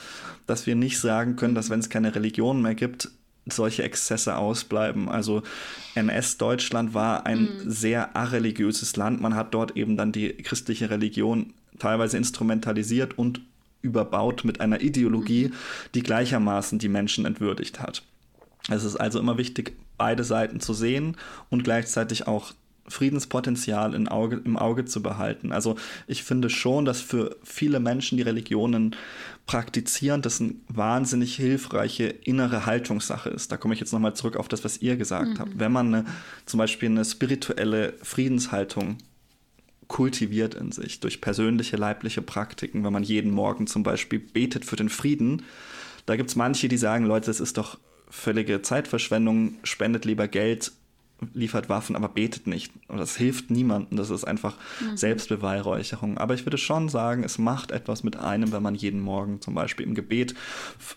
[0.46, 3.10] dass wir nicht sagen können, dass wenn es keine Religion mehr gibt,
[3.46, 5.08] solche Exzesse ausbleiben.
[5.08, 5.42] Also
[5.94, 7.70] NS-Deutschland war ein mhm.
[7.70, 9.20] sehr areligiöses Land.
[9.20, 13.40] Man hat dort eben dann die christliche Religion teilweise instrumentalisiert und
[13.86, 15.52] überbaut mit einer Ideologie,
[15.94, 18.02] die gleichermaßen die Menschen entwürdigt hat.
[18.68, 21.16] Es ist also immer wichtig, beide Seiten zu sehen
[21.50, 22.52] und gleichzeitig auch
[22.88, 25.52] Friedenspotenzial im Auge, im Auge zu behalten.
[25.52, 25.76] Also
[26.06, 28.94] ich finde schon, dass für viele Menschen, die Religionen
[29.46, 33.50] praktizieren, das eine wahnsinnig hilfreiche innere Haltungssache ist.
[33.50, 35.38] Da komme ich jetzt nochmal zurück auf das, was ihr gesagt mhm.
[35.38, 35.58] habt.
[35.58, 36.04] Wenn man eine,
[36.46, 38.98] zum Beispiel eine spirituelle Friedenshaltung
[39.88, 44.76] kultiviert in sich durch persönliche leibliche Praktiken, wenn man jeden Morgen zum Beispiel betet für
[44.76, 45.42] den Frieden.
[46.06, 47.78] Da gibt es manche, die sagen, Leute, das ist doch
[48.08, 50.72] völlige Zeitverschwendung, spendet lieber Geld,
[51.32, 52.72] liefert Waffen, aber betet nicht.
[52.88, 54.96] Und das hilft niemandem, das ist einfach mhm.
[54.96, 56.18] Selbstbeweihräucherung.
[56.18, 59.54] Aber ich würde schon sagen, es macht etwas mit einem, wenn man jeden Morgen zum
[59.54, 60.34] Beispiel im Gebet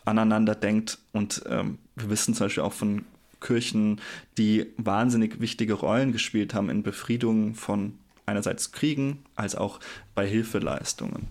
[0.06, 1.00] aneinander denkt.
[1.14, 3.06] Und ähm, wir wissen zum Beispiel auch von
[3.40, 4.02] Kirchen,
[4.38, 7.94] die wahnsinnig wichtige Rollen gespielt haben in Befriedung von
[8.30, 9.80] einerseits Kriegen als auch
[10.16, 11.28] bei Hilfeleistungen.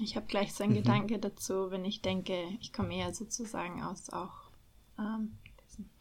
[0.00, 0.78] Ich habe gleich so einen mhm.
[0.78, 4.32] Gedanke dazu, wenn ich denke, ich komme eher sozusagen aus auch
[4.98, 5.32] ähm,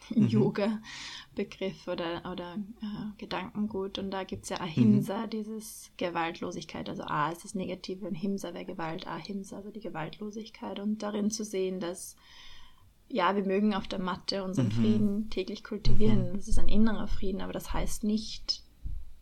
[0.10, 0.28] mhm.
[0.28, 4.00] Yoga-Begriff oder, oder äh, Gedankengut.
[4.00, 5.30] Und da gibt es ja Ahimsa, mhm.
[5.30, 6.90] dieses Gewaltlosigkeit.
[6.90, 10.80] Also A ist das Negative und Himsa wäre Gewalt, Ahimsa, also die Gewaltlosigkeit.
[10.80, 12.16] Und darin zu sehen, dass
[13.14, 14.72] ja, wir mögen auf der Matte unseren mhm.
[14.72, 16.32] Frieden täglich kultivieren.
[16.32, 16.36] Mhm.
[16.36, 18.64] Das ist ein innerer Frieden, aber das heißt nicht,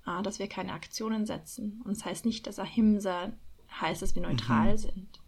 [0.05, 1.81] ah, dass wir keine Aktionen setzen.
[1.83, 3.33] Und es das heißt nicht, dass Ahimsa
[3.81, 4.77] heißt, dass wir neutral mhm.
[4.77, 5.19] sind.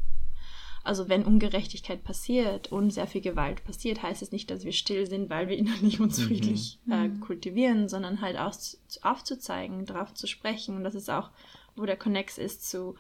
[0.82, 5.08] Also wenn Ungerechtigkeit passiert und sehr viel Gewalt passiert, heißt es nicht, dass wir still
[5.08, 6.24] sind, weil wir innerlich uns mhm.
[6.24, 7.20] friedlich äh, mhm.
[7.20, 8.56] kultivieren, sondern halt auch
[9.02, 10.78] aufzuzeigen, darauf zu sprechen.
[10.78, 11.32] Und das ist auch,
[11.76, 12.96] wo der Connex ist, zu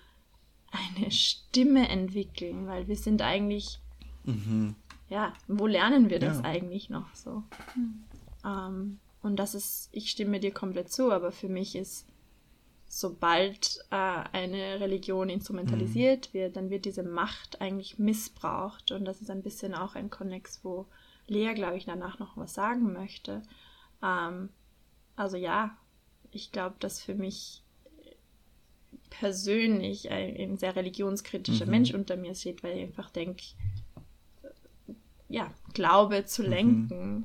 [0.71, 3.79] eine Stimme entwickeln, weil wir sind eigentlich,
[4.25, 4.75] mhm.
[5.13, 6.43] Ja, wo lernen wir das ja.
[6.43, 7.43] eigentlich noch so?
[7.75, 8.03] Mhm.
[8.43, 12.07] Ähm, und das ist, ich stimme dir komplett zu, aber für mich ist
[12.87, 16.37] sobald äh, eine Religion instrumentalisiert mhm.
[16.37, 18.91] wird, dann wird diese Macht eigentlich missbraucht.
[18.91, 20.87] Und das ist ein bisschen auch ein Konnex, wo
[21.27, 23.43] Lea, glaube ich, danach noch was sagen möchte.
[24.01, 24.49] Ähm,
[25.15, 25.77] also ja,
[26.31, 27.61] ich glaube, dass für mich
[29.11, 31.71] persönlich ein, ein sehr religionskritischer mhm.
[31.71, 33.43] Mensch unter mir steht, weil ich einfach denke,
[35.33, 36.49] ja, Glaube zu mhm.
[36.49, 37.23] lenken mhm.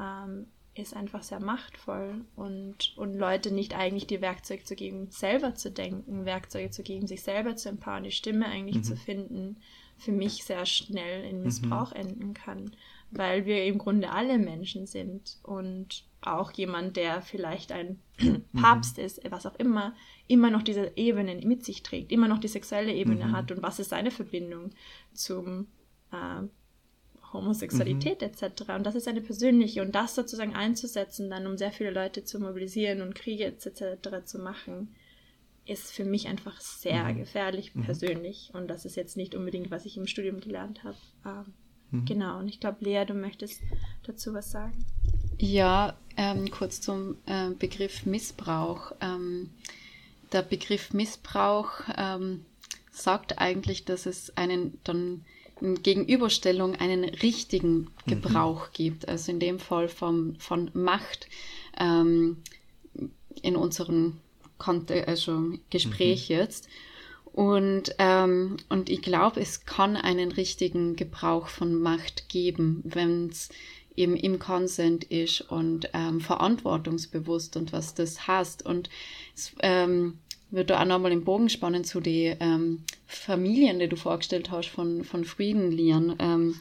[0.00, 5.54] ähm, ist einfach sehr machtvoll und, und Leute nicht eigentlich die Werkzeuge zu geben, selber
[5.54, 8.84] zu denken, Werkzeuge zu geben, sich selber zu empowern, die Stimme eigentlich mhm.
[8.84, 9.56] zu finden,
[9.96, 12.00] für mich sehr schnell in Missbrauch mhm.
[12.00, 12.72] enden kann,
[13.12, 18.42] weil wir im Grunde alle Menschen sind und auch jemand, der vielleicht ein mhm.
[18.60, 19.94] Papst ist, was auch immer,
[20.26, 23.32] immer noch diese Ebene mit sich trägt, immer noch die sexuelle Ebene mhm.
[23.32, 24.70] hat und was ist seine Verbindung
[25.12, 25.68] zum
[26.10, 26.42] äh,
[27.32, 28.28] Homosexualität mhm.
[28.28, 28.70] etc.
[28.76, 32.40] Und das ist eine persönliche und das sozusagen einzusetzen, dann um sehr viele Leute zu
[32.40, 34.24] mobilisieren und Kriege etc.
[34.24, 34.94] zu machen,
[35.66, 37.18] ist für mich einfach sehr mhm.
[37.18, 37.84] gefährlich mhm.
[37.84, 38.50] persönlich.
[38.54, 40.96] Und das ist jetzt nicht unbedingt, was ich im Studium gelernt habe.
[41.26, 41.52] Ähm,
[41.90, 42.04] mhm.
[42.06, 43.60] Genau, und ich glaube, Lea, du möchtest
[44.04, 44.84] dazu was sagen.
[45.38, 48.92] Ja, ähm, kurz zum äh, Begriff Missbrauch.
[49.00, 49.50] Ähm,
[50.32, 52.44] der Begriff Missbrauch ähm,
[52.90, 55.24] sagt eigentlich, dass es einen dann
[55.60, 57.88] Gegenüberstellung einen richtigen mhm.
[58.06, 58.72] Gebrauch mhm.
[58.72, 61.28] gibt, also in dem Fall vom, von Macht
[61.78, 62.38] ähm,
[63.42, 64.18] in unserem
[64.58, 66.36] Konte also Gespräch mhm.
[66.36, 66.68] jetzt.
[67.32, 73.50] Und, ähm, und ich glaube, es kann einen richtigen Gebrauch von Macht geben, wenn es
[73.94, 78.64] eben im Konsent ist und ähm, verantwortungsbewusst und was das heißt.
[78.64, 78.90] Und
[79.36, 80.18] es, ähm,
[80.50, 85.04] würde auch nochmal den Bogen spannen zu den ähm, Familien, die du vorgestellt hast von,
[85.04, 86.16] von Friedenlieren.
[86.18, 86.60] Ähm,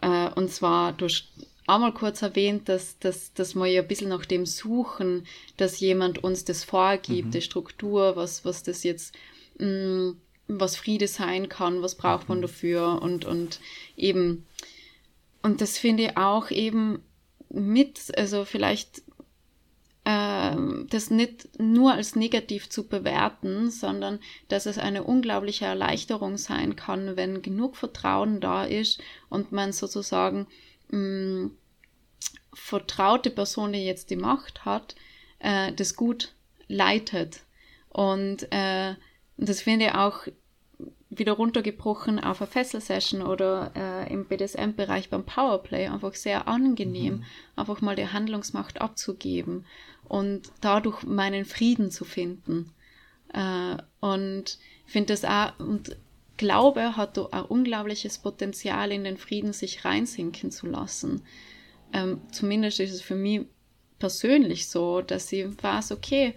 [0.00, 1.28] äh, und zwar, du hast
[1.66, 6.22] einmal kurz erwähnt, dass, dass, dass wir ja ein bisschen nach dem suchen, dass jemand
[6.24, 7.30] uns das vorgibt, mhm.
[7.32, 9.14] die Struktur, was, was das jetzt,
[9.58, 10.16] mh, mm,
[10.50, 12.42] was Friede sein kann, was braucht man mhm.
[12.42, 13.60] dafür und, und
[13.96, 14.46] eben,
[15.42, 17.00] und das finde ich auch eben
[17.50, 19.02] mit, also vielleicht
[20.10, 27.16] das nicht nur als negativ zu bewerten, sondern dass es eine unglaubliche Erleichterung sein kann,
[27.16, 30.46] wenn genug Vertrauen da ist und man sozusagen
[30.90, 31.50] mh, mm,
[32.54, 34.94] vertraute Person, die jetzt die Macht hat,
[35.40, 36.32] äh, das gut
[36.68, 37.42] leitet.
[37.90, 38.94] Und äh,
[39.36, 40.26] das finde ich auch
[41.10, 47.24] wieder runtergebrochen auf eine Fesselsession oder äh, im BDSM-Bereich beim Powerplay einfach sehr angenehm, mhm.
[47.56, 49.64] einfach mal die Handlungsmacht abzugeben
[50.08, 52.72] und dadurch meinen Frieden zu finden.
[53.32, 55.96] Äh, und ich finde das auch, und
[56.38, 61.22] Glaube hat da ein unglaubliches Potenzial, in den Frieden sich reinsinken zu lassen.
[61.92, 63.42] Ähm, zumindest ist es für mich
[63.98, 66.34] persönlich so, dass ich weiß, okay,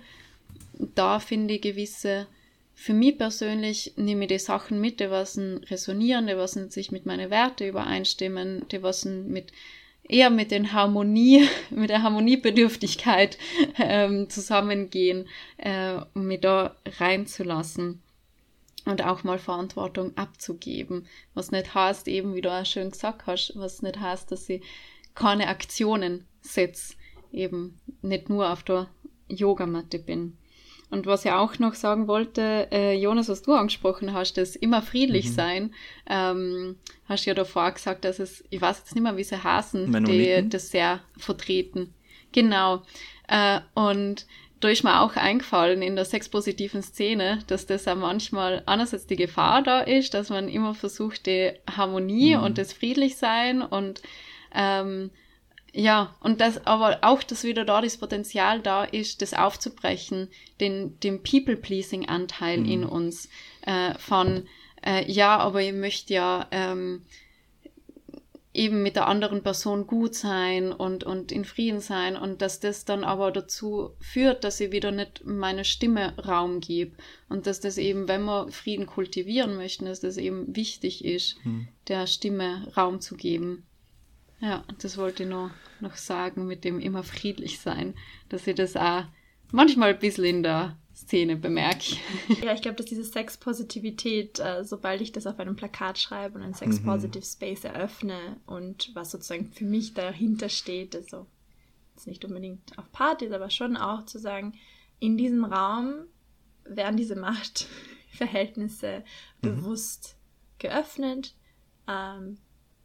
[0.95, 2.28] da finde ich gewisse,
[2.74, 7.05] für mich persönlich nehme ich die Sachen mit, die was resonieren, die was sich mit
[7.05, 9.51] meinen Werten übereinstimmen, die was mit
[10.12, 13.38] eher mit den Harmonie, mit der Harmoniebedürftigkeit
[13.78, 18.01] ähm, zusammengehen, äh, um mich da reinzulassen
[18.86, 21.07] und auch mal Verantwortung abzugeben.
[21.34, 24.62] Was nicht heißt, eben wie du auch schön gesagt hast, was nicht heißt, dass ich
[25.16, 26.95] keine Aktionen setze,
[27.32, 28.89] eben nicht nur auf der
[29.30, 30.38] Yogamatte bin.
[30.91, 34.81] Und was ich auch noch sagen wollte, äh, Jonas, was du angesprochen hast, das immer
[34.81, 35.33] friedlich mhm.
[35.33, 35.73] sein,
[36.07, 36.75] ähm,
[37.05, 40.49] hast ja davor gesagt, dass es, ich weiß jetzt nicht mehr, wie sie heißen, die
[40.49, 41.93] das sehr vertreten.
[42.33, 42.83] Genau.
[43.29, 44.27] Äh, und
[44.59, 49.15] da ist mir auch eingefallen in der sexpositiven Szene, dass das auch manchmal einerseits die
[49.15, 52.43] Gefahr da ist, dass man immer versucht, die Harmonie mhm.
[52.43, 54.01] und das Friedlichsein und
[54.53, 55.09] ähm,
[55.74, 60.99] ja, und das, aber auch, dass wieder da das Potenzial da ist, das aufzubrechen, den,
[60.99, 62.65] den People-Pleasing-Anteil mhm.
[62.65, 63.30] in uns
[63.61, 64.47] äh, von,
[64.86, 67.03] äh, ja, aber ich möchte ja ähm,
[68.53, 72.84] eben mit der anderen Person gut sein und, und in Frieden sein und dass das
[72.84, 76.97] dann aber dazu führt, dass ich wieder nicht meine Stimme Raum gebe
[77.30, 81.69] und dass das eben, wenn wir Frieden kultivieren möchten, dass das eben wichtig ist, hm.
[81.88, 83.63] der Stimme Raum zu geben.
[84.41, 87.93] Ja, das wollte ich noch, noch sagen mit dem immer friedlich sein,
[88.29, 89.03] dass ich das auch
[89.51, 91.97] manchmal ein bisschen in der Szene bemerke.
[92.43, 96.43] Ja, ich glaube, dass diese Sex-Positivität, äh, sobald ich das auf einem Plakat schreibe und
[96.43, 101.27] einen Sex-Positive Space eröffne und was sozusagen für mich dahinter steht, also
[101.95, 104.53] jetzt nicht unbedingt auf Partys, aber schon auch zu sagen,
[104.99, 105.93] in diesem Raum
[106.65, 109.41] werden diese Machtverhältnisse mhm.
[109.41, 110.17] bewusst
[110.59, 111.35] geöffnet.
[111.87, 112.37] Ähm,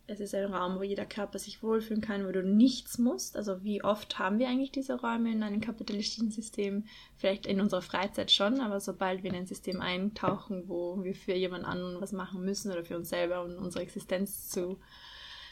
[0.09, 3.37] es ist ein Raum, wo jeder Körper sich wohlfühlen kann, wo du nichts musst.
[3.37, 6.85] Also wie oft haben wir eigentlich diese Räume in einem kapitalistischen System?
[7.17, 11.35] Vielleicht in unserer Freizeit schon, aber sobald wir in ein System eintauchen, wo wir für
[11.35, 14.79] jemand anderen was machen müssen oder für uns selber, um unsere Existenz zu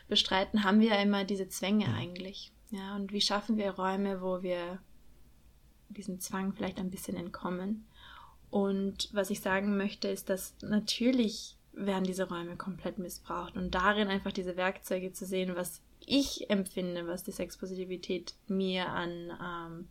[0.08, 2.52] bestreiten, haben wir ja immer diese Zwänge eigentlich.
[2.70, 4.78] Ja, und wie schaffen wir Räume, wo wir
[5.88, 7.86] diesem Zwang vielleicht ein bisschen entkommen?
[8.50, 13.56] Und was ich sagen möchte, ist, dass natürlich werden diese Räume komplett missbraucht.
[13.56, 19.32] Und darin einfach diese Werkzeuge zu sehen, was ich empfinde, was die Sexpositivität mir an
[19.42, 19.88] ähm,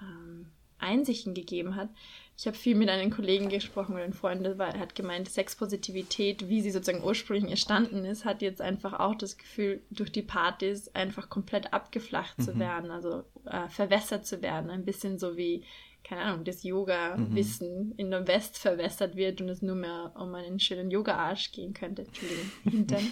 [0.00, 0.46] ähm,
[0.78, 1.88] Einsichten gegeben hat.
[2.36, 6.60] Ich habe viel mit einem Kollegen gesprochen oder einem Freund, der hat gemeint, Sexpositivität, wie
[6.60, 11.28] sie sozusagen ursprünglich entstanden ist, hat jetzt einfach auch das Gefühl, durch die Partys einfach
[11.28, 12.42] komplett abgeflacht mhm.
[12.42, 14.70] zu werden, also äh, verwässert zu werden.
[14.70, 15.62] Ein bisschen so wie
[16.04, 17.94] keine Ahnung, das Yoga-Wissen mhm.
[17.96, 22.02] in der West verwässert wird und es nur mehr um einen schönen Yoga-Arsch gehen könnte.
[22.02, 23.08] Entschuldigung, Hintern.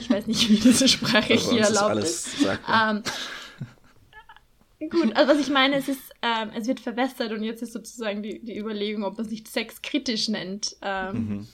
[0.00, 2.40] ich weiß nicht, wie diese Sprache hier erlaubt ist.
[2.40, 2.58] ist.
[2.68, 3.02] Ähm,
[4.90, 8.22] gut, also was ich meine, es ist, ähm, es wird verwässert und jetzt ist sozusagen
[8.22, 10.76] die, die Überlegung, ob man es nicht sexkritisch nennt.
[10.82, 11.48] Ähm, mhm.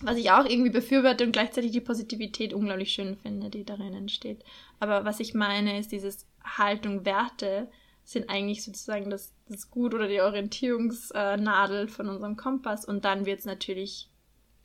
[0.00, 4.42] Was ich auch irgendwie befürworte und gleichzeitig die Positivität unglaublich schön finde, die darin entsteht.
[4.80, 7.68] Aber was ich meine, ist dieses Haltung, Werte,
[8.04, 13.40] sind eigentlich sozusagen das, das Gut oder die Orientierungsnadel von unserem Kompass und dann wird
[13.40, 14.10] es natürlich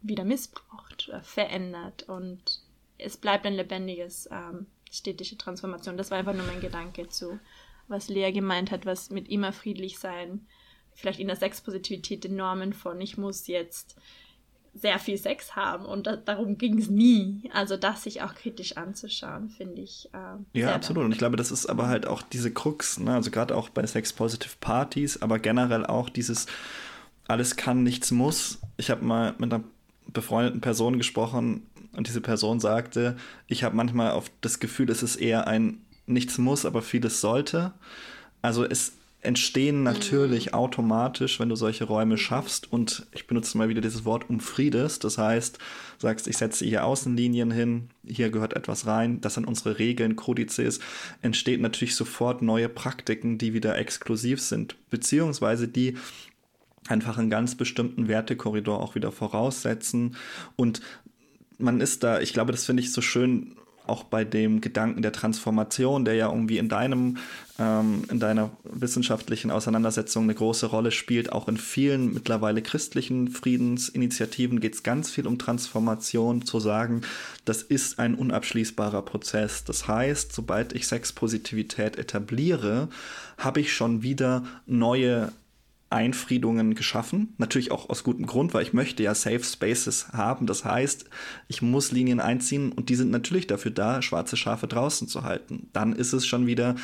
[0.02, 2.62] wieder missbraucht, verändert und
[2.98, 5.98] es bleibt ein lebendiges ähm, städtische Transformation.
[5.98, 7.40] Das war einfach nur mein Gedanke zu,
[7.88, 10.46] was Lea gemeint hat, was mit immer friedlich sein,
[10.94, 13.96] vielleicht in der Sexpositivität den Normen von ich muss jetzt
[14.80, 17.50] sehr viel Sex haben und da, darum ging es nie.
[17.54, 20.10] Also das sich auch kritisch anzuschauen, finde ich.
[20.14, 21.04] Äh, ja, absolut.
[21.04, 23.14] Und ich glaube, das ist aber halt auch diese Krux, ne?
[23.14, 26.48] also gerade auch bei Sex-Positive Partys, aber generell auch dieses
[27.28, 28.60] alles kann, nichts muss.
[28.78, 29.64] Ich habe mal mit einer
[30.08, 33.18] befreundeten Person gesprochen und diese Person sagte,
[33.48, 37.74] ich habe manchmal auf das Gefühl, es ist eher ein nichts muss, aber vieles sollte.
[38.42, 43.82] Also es entstehen natürlich automatisch, wenn du solche Räume schaffst und ich benutze mal wieder
[43.82, 45.04] dieses Wort umfriedest.
[45.04, 45.60] Das heißt,
[45.98, 50.80] sagst, ich setze hier Außenlinien hin, hier gehört etwas rein, das sind unsere Regeln, Kodizes,
[51.22, 55.98] entsteht natürlich sofort neue Praktiken, die wieder exklusiv sind, beziehungsweise die
[56.88, 60.16] einfach einen ganz bestimmten Wertekorridor auch wieder voraussetzen
[60.56, 60.82] und
[61.58, 63.58] man ist da, ich glaube, das finde ich so schön
[63.90, 67.18] auch bei dem Gedanken der Transformation, der ja irgendwie in deinem,
[67.58, 74.60] ähm, in deiner wissenschaftlichen Auseinandersetzung eine große Rolle spielt, auch in vielen mittlerweile christlichen Friedensinitiativen
[74.60, 77.02] geht es ganz viel um Transformation, zu sagen,
[77.46, 79.64] das ist ein unabschließbarer Prozess.
[79.64, 82.88] Das heißt, sobald ich Sexpositivität etabliere,
[83.38, 85.32] habe ich schon wieder neue
[85.90, 87.34] Einfriedungen geschaffen.
[87.38, 90.46] Natürlich auch aus gutem Grund, weil ich möchte ja Safe Spaces haben.
[90.46, 91.06] Das heißt,
[91.48, 95.70] ich muss Linien einziehen und die sind natürlich dafür da, schwarze Schafe draußen zu halten.
[95.74, 96.76] Dann ist es schon wieder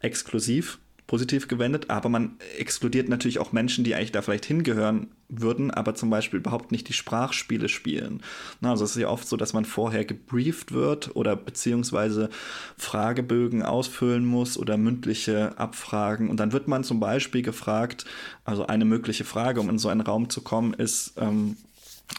[0.00, 5.70] exklusiv positiv gewendet, aber man exkludiert natürlich auch Menschen, die eigentlich da vielleicht hingehören würden,
[5.70, 8.22] aber zum Beispiel überhaupt nicht die Sprachspiele spielen.
[8.62, 12.30] Also es ist ja oft so, dass man vorher gebrieft wird oder beziehungsweise
[12.78, 18.06] Fragebögen ausfüllen muss oder mündliche Abfragen und dann wird man zum Beispiel gefragt,
[18.44, 21.56] also eine mögliche Frage, um in so einen Raum zu kommen, ist, ähm,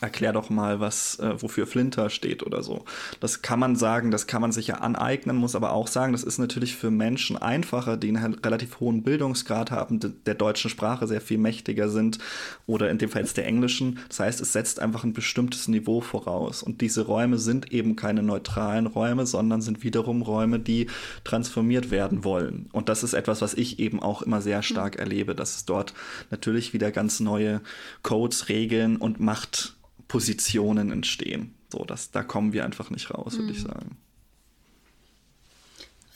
[0.01, 2.83] erklär doch mal, was, äh, wofür Flinter steht oder so.
[3.19, 6.23] Das kann man sagen, das kann man sich ja aneignen, muss aber auch sagen, das
[6.23, 11.21] ist natürlich für Menschen einfacher, die einen relativ hohen Bildungsgrad haben, der deutschen Sprache sehr
[11.21, 12.19] viel mächtiger sind
[12.65, 13.99] oder in dem Fall jetzt der englischen.
[14.09, 16.61] Das heißt, es setzt einfach ein bestimmtes Niveau voraus.
[16.61, 20.87] Und diese Räume sind eben keine neutralen Räume, sondern sind wiederum Räume, die
[21.23, 22.67] transformiert werden wollen.
[22.73, 25.93] Und das ist etwas, was ich eben auch immer sehr stark erlebe, dass es dort
[26.31, 27.61] natürlich wieder ganz neue
[28.03, 29.75] Codes, Regeln und Macht
[30.07, 31.55] Positionen entstehen.
[31.71, 33.51] So, das, da kommen wir einfach nicht raus, würde mhm.
[33.51, 33.97] ich sagen.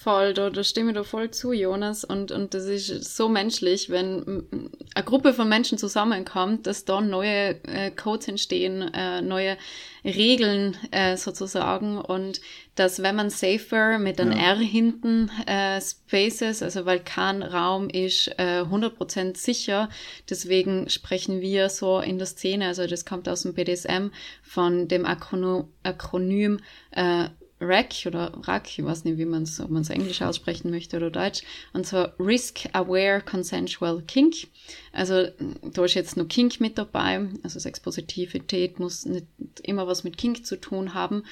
[0.01, 2.05] Voll, da, da stimme ich da voll zu, Jonas.
[2.05, 4.47] Und, und das ist so menschlich, wenn
[4.95, 9.57] eine Gruppe von Menschen zusammenkommt, dass da neue äh, Codes entstehen, äh, neue
[10.05, 11.97] Regeln äh, sozusagen.
[11.97, 12.39] Und
[12.75, 14.53] dass, wenn man safer mit einem ja.
[14.53, 19.89] R hinten äh, Spaces, also weil kein Raum ist äh, 100% sicher,
[20.29, 24.11] deswegen sprechen wir so in der Szene, also das kommt aus dem BDSM,
[24.43, 27.25] von dem Akronym, Akronym äh,
[27.61, 30.97] RAC oder RAC, ich weiß nicht, wie man es, ob man es Englisch aussprechen möchte
[30.97, 31.41] oder Deutsch,
[31.73, 34.47] und zwar Risk Aware Consensual Kink.
[34.93, 35.27] Also
[35.61, 39.27] da ist jetzt nur Kink mit dabei, also Sexpositivität muss nicht
[39.63, 41.23] immer was mit Kink zu tun haben,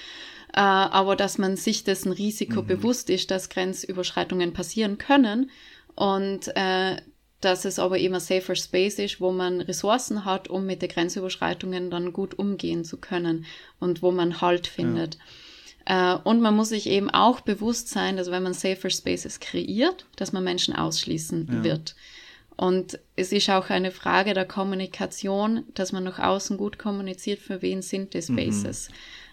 [0.53, 2.67] äh, aber dass man sich dessen Risiko mhm.
[2.67, 5.49] bewusst ist, dass Grenzüberschreitungen passieren können
[5.95, 6.97] und äh,
[7.39, 11.91] dass es aber immer safer Space ist, wo man Ressourcen hat, um mit den Grenzüberschreitungen
[11.91, 13.45] dann gut umgehen zu können
[13.79, 15.15] und wo man Halt findet.
[15.15, 15.21] Ja.
[15.87, 20.05] Äh, und man muss sich eben auch bewusst sein, dass wenn man Safer Spaces kreiert,
[20.17, 21.63] dass man Menschen ausschließen ja.
[21.63, 21.95] wird.
[22.57, 27.61] Und es ist auch eine Frage der Kommunikation, dass man nach außen gut kommuniziert, für
[27.61, 28.89] wen sind die Spaces.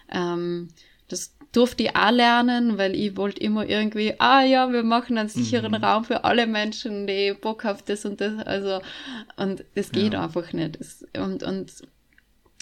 [0.09, 0.17] Mhm.
[0.17, 0.67] Ähm,
[1.09, 5.29] das durfte ich auch lernen, weil ich wollte immer irgendwie, ah ja, wir machen einen
[5.29, 5.83] sicheren mhm.
[5.83, 8.45] Raum für alle Menschen, die Bock auf das und das.
[8.45, 8.81] Also,
[9.35, 10.23] und das geht ja.
[10.23, 10.77] einfach nicht.
[10.79, 11.71] Es, und, und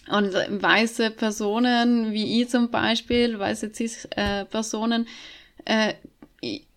[0.09, 5.07] und weiße Personen, wie ich zum Beispiel, weiße Cis-Personen,
[5.65, 5.93] äh, äh,
[6.41, 6.67] ich,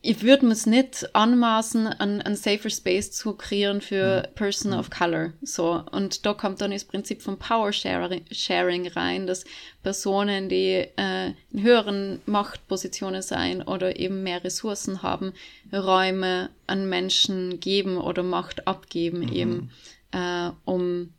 [0.00, 4.28] ich würde mir es nicht anmaßen, einen, einen safer Space zu kreieren für.
[4.36, 5.32] Person of Color.
[5.42, 5.82] So.
[5.90, 9.44] Und da kommt dann das Prinzip von Power Sharing rein, dass
[9.82, 15.32] Personen, die äh, in höheren Machtpositionen sein oder eben mehr Ressourcen haben,
[15.72, 19.32] Räume an Menschen geben oder Macht abgeben, mhm.
[19.32, 19.70] eben,
[20.12, 21.12] äh, um,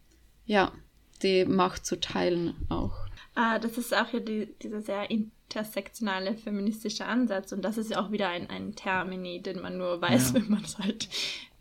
[0.46, 0.72] ja,
[1.24, 2.94] die Macht zu teilen auch.
[3.36, 8.02] Ah, das ist auch ja die, dieser sehr intersektionale feministische Ansatz und das ist ja
[8.04, 10.34] auch wieder ein, ein Termini, den man nur weiß, ja.
[10.42, 11.10] wenn man es halt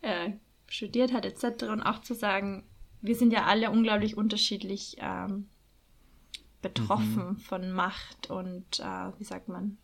[0.03, 0.31] äh,
[0.67, 1.65] studiert hat etc.
[1.65, 2.65] Und auch zu sagen,
[3.01, 5.49] wir sind ja alle unglaublich unterschiedlich ähm,
[6.63, 7.37] betroffen mhm.
[7.37, 9.79] von Macht und äh, wie sagt man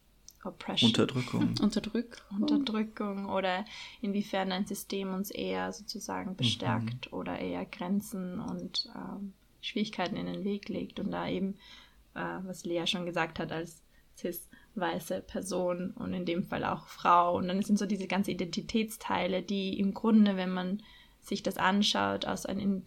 [0.45, 0.91] Oppression.
[0.91, 1.55] Unterdrückung.
[1.61, 2.41] Unterdrückung.
[2.41, 3.65] Unterdrückung oder
[4.01, 7.19] inwiefern ein System uns eher sozusagen bestärkt mhm.
[7.19, 9.33] oder eher Grenzen und ähm,
[9.65, 11.57] Schwierigkeiten in den Weg legt und da eben,
[12.15, 13.83] äh, was Lea schon gesagt hat, als
[14.17, 17.37] cis weiße Person und in dem Fall auch Frau.
[17.37, 20.83] Und dann sind so diese ganzen Identitätsteile, die im Grunde, wenn man
[21.21, 22.83] sich das anschaut, aus einem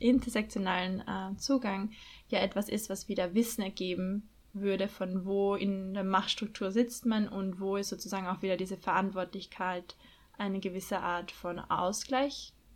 [0.00, 1.90] intersektionalen äh, Zugang,
[2.28, 7.28] ja etwas ist, was wieder Wissen ergeben würde, von wo in der Machtstruktur sitzt man
[7.28, 9.96] und wo ist sozusagen auch wieder diese Verantwortlichkeit,
[10.38, 11.58] eine gewisse Art von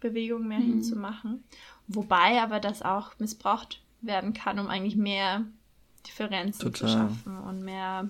[0.03, 0.65] Ausgleichbewegung mehr mhm.
[0.65, 1.45] hinzumachen.
[1.89, 5.45] Wobei aber das auch missbraucht werden kann, um eigentlich mehr
[6.07, 6.73] Differenzen Total.
[6.73, 8.09] zu schaffen und mehr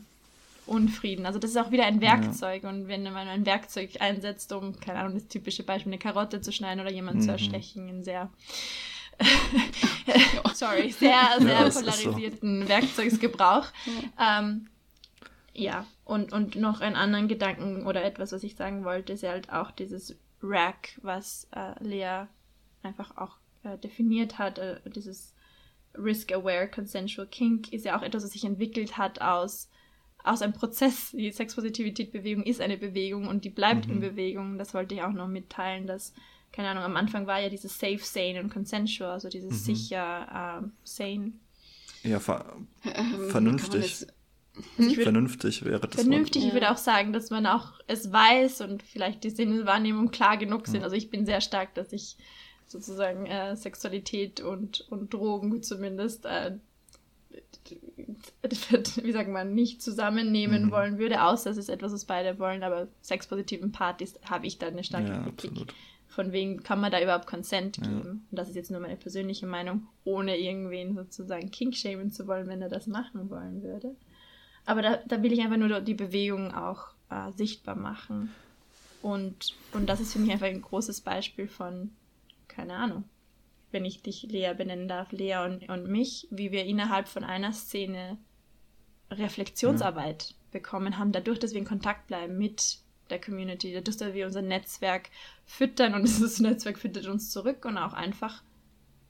[0.64, 1.26] Unfrieden.
[1.26, 2.62] Also das ist auch wieder ein Werkzeug.
[2.62, 2.68] Ja.
[2.68, 6.52] Und wenn man ein Werkzeug einsetzt, um, keine Ahnung, das typische Beispiel, eine Karotte zu
[6.52, 7.24] schneiden oder jemanden mhm.
[7.24, 8.30] zu erstechen, in sehr
[10.54, 12.68] sorry, sehr, sehr ja, polarisierten so.
[12.68, 13.66] Werkzeugsgebrauch.
[14.18, 14.38] Ja.
[14.38, 14.68] Ähm,
[15.54, 19.52] ja, und, und noch einen anderen Gedanken oder etwas, was ich sagen wollte, ist halt
[19.52, 22.26] auch dieses Rack, was äh, Lea
[22.82, 25.34] einfach auch äh, definiert hat, äh, dieses
[25.96, 29.68] Risk-Aware Consensual Kink, ist ja auch etwas, was sich entwickelt hat aus,
[30.24, 31.10] aus einem Prozess.
[31.12, 33.94] Die Sexpositivität-Bewegung ist eine Bewegung und die bleibt mhm.
[33.94, 34.58] in Bewegung.
[34.58, 36.14] Das wollte ich auch noch mitteilen, dass,
[36.50, 39.74] keine Ahnung, am Anfang war ja dieses Safe, Sane und Consensual, also dieses mhm.
[39.74, 41.32] sicher, äh, sane.
[42.02, 44.06] Ja, ver ähm, vernünftig.
[44.76, 44.90] Hm?
[44.94, 46.02] Vernünftig wäre das.
[46.02, 46.48] Vernünftig, Wort.
[46.48, 50.66] ich würde auch sagen, dass man auch es weiß und vielleicht die Sinneswahrnehmung klar genug
[50.66, 50.82] sind.
[50.84, 52.16] Also ich bin sehr stark, dass ich
[52.66, 56.52] sozusagen äh, Sexualität und, und Drogen zumindest, äh,
[59.02, 60.70] wie sagt man, nicht zusammennehmen mhm.
[60.70, 64.66] wollen würde, außer es ist etwas, was beide wollen, aber sexpositiven Partys habe ich da
[64.66, 65.50] eine starke ja, Kritik.
[65.50, 65.74] Absolut.
[66.08, 68.02] Von wegen kann man da überhaupt Consent geben?
[68.04, 68.10] Ja.
[68.10, 72.60] Und das ist jetzt nur meine persönliche Meinung, ohne irgendwen sozusagen kinkshamen zu wollen, wenn
[72.60, 73.96] er das machen wollen würde.
[74.64, 78.32] Aber da, da will ich einfach nur die Bewegung auch äh, sichtbar machen.
[79.02, 81.90] Und, und das ist für mich einfach ein großes Beispiel von
[82.54, 83.04] keine Ahnung,
[83.70, 87.52] wenn ich dich Lea benennen darf, Lea und, und mich, wie wir innerhalb von einer
[87.52, 88.18] Szene
[89.10, 90.36] Reflexionsarbeit ja.
[90.52, 92.78] bekommen haben, dadurch, dass wir in Kontakt bleiben mit
[93.10, 95.10] der Community, dadurch, dass wir unser Netzwerk
[95.44, 98.42] füttern und dieses Netzwerk füttert uns zurück und auch einfach,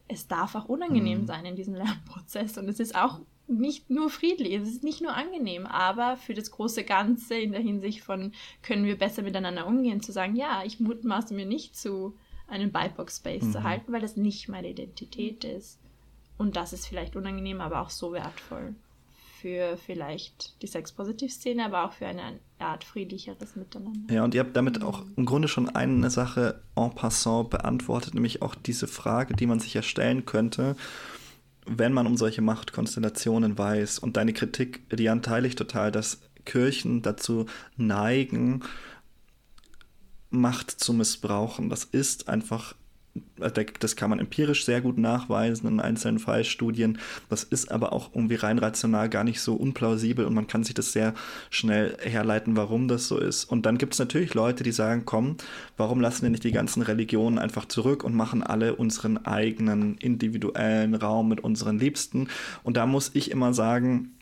[0.08, 1.26] es darf auch unangenehm mhm.
[1.26, 3.20] sein in diesem Lernprozess und es ist auch
[3.58, 7.60] nicht nur friedlich, es ist nicht nur angenehm, aber für das große Ganze in der
[7.60, 8.32] Hinsicht von,
[8.62, 12.16] können wir besser miteinander umgehen, zu sagen, ja, ich mutmaße mir nicht zu,
[12.48, 13.52] einen BIPOC-Space mhm.
[13.52, 15.78] zu halten, weil das nicht meine Identität ist.
[16.38, 18.74] Und das ist vielleicht unangenehm, aber auch so wertvoll
[19.42, 24.14] für vielleicht die Sex-Positiv-Szene, aber auch für eine Art friedlicheres Miteinander.
[24.14, 28.40] Ja, und ihr habt damit auch im Grunde schon eine Sache en passant beantwortet, nämlich
[28.40, 30.76] auch diese Frage, die man sich ja stellen könnte,
[31.66, 33.98] wenn man um solche Machtkonstellationen weiß.
[33.98, 37.46] Und deine Kritik, die teile ich total, dass Kirchen dazu
[37.76, 38.62] neigen,
[40.30, 41.68] Macht zu missbrauchen.
[41.68, 42.74] Das ist einfach
[43.80, 46.98] das kann man empirisch sehr gut nachweisen in einzelnen Fallstudien.
[47.28, 50.74] Das ist aber auch irgendwie rein rational gar nicht so unplausibel und man kann sich
[50.74, 51.14] das sehr
[51.50, 53.44] schnell herleiten, warum das so ist.
[53.44, 55.36] Und dann gibt es natürlich Leute, die sagen, komm,
[55.76, 60.94] warum lassen wir nicht die ganzen Religionen einfach zurück und machen alle unseren eigenen individuellen
[60.94, 62.28] Raum mit unseren Liebsten?
[62.62, 64.12] Und da muss ich immer sagen,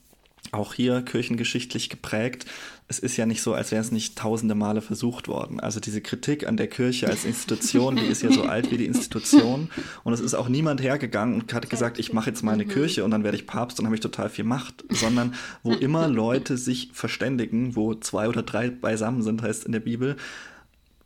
[0.53, 2.47] auch hier kirchengeschichtlich geprägt,
[2.91, 5.61] es ist ja nicht so, als wäre es nicht tausende Male versucht worden.
[5.61, 8.87] Also diese Kritik an der Kirche als Institution, die ist ja so alt wie die
[8.87, 9.71] Institution.
[10.03, 12.71] Und es ist auch niemand hergegangen und hat gesagt, ich mache jetzt mal eine mhm.
[12.71, 14.85] Kirche und dann werde ich Papst und habe ich total viel Macht.
[14.91, 19.79] Sondern wo immer Leute sich verständigen, wo zwei oder drei beisammen sind, heißt in der
[19.79, 20.17] Bibel,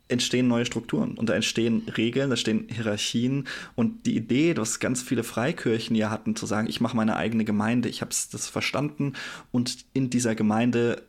[0.07, 5.03] entstehen neue Strukturen und da entstehen Regeln, da entstehen Hierarchien und die Idee, dass ganz
[5.03, 9.13] viele Freikirchen ja hatten, zu sagen, ich mache meine eigene Gemeinde, ich habe das verstanden
[9.51, 11.03] und in dieser Gemeinde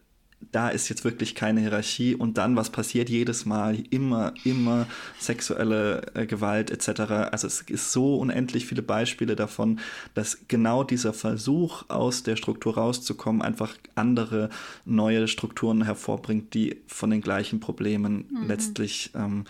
[0.52, 4.86] da ist jetzt wirklich keine Hierarchie und dann, was passiert jedes Mal, immer, immer
[5.18, 7.00] sexuelle äh, Gewalt etc.
[7.30, 9.80] Also es ist so unendlich viele Beispiele davon,
[10.14, 14.50] dass genau dieser Versuch, aus der Struktur rauszukommen, einfach andere
[14.84, 18.46] neue Strukturen hervorbringt, die von den gleichen Problemen mhm.
[18.46, 19.44] letztlich ähm,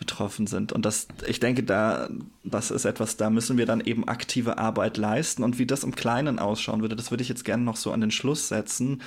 [0.00, 0.72] betroffen sind.
[0.72, 2.08] Und das, ich denke, da,
[2.42, 5.44] das ist etwas, da müssen wir dann eben aktive Arbeit leisten.
[5.44, 8.00] Und wie das im Kleinen ausschauen würde, das würde ich jetzt gerne noch so an
[8.00, 9.02] den Schluss setzen.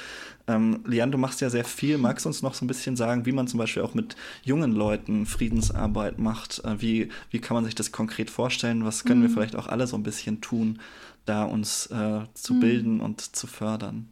[0.48, 1.98] Ähm, Lian, du machst ja sehr viel.
[1.98, 4.72] Magst du uns noch so ein bisschen sagen, wie man zum Beispiel auch mit jungen
[4.72, 6.64] Leuten Friedensarbeit macht?
[6.64, 8.86] Äh, wie, wie kann man sich das konkret vorstellen?
[8.86, 9.26] Was können mhm.
[9.26, 10.80] wir vielleicht auch alle so ein bisschen tun,
[11.26, 12.60] da uns äh, zu mhm.
[12.60, 14.12] bilden und zu fördern?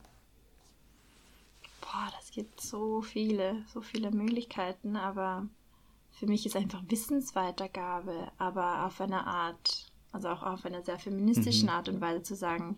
[1.81, 5.47] Boah, das gibt so viele, so viele Möglichkeiten, aber
[6.21, 11.63] für mich ist einfach Wissensweitergabe, aber auf eine Art, also auch auf einer sehr feministischen
[11.63, 11.73] mhm.
[11.73, 12.75] Art und Weise zu sagen,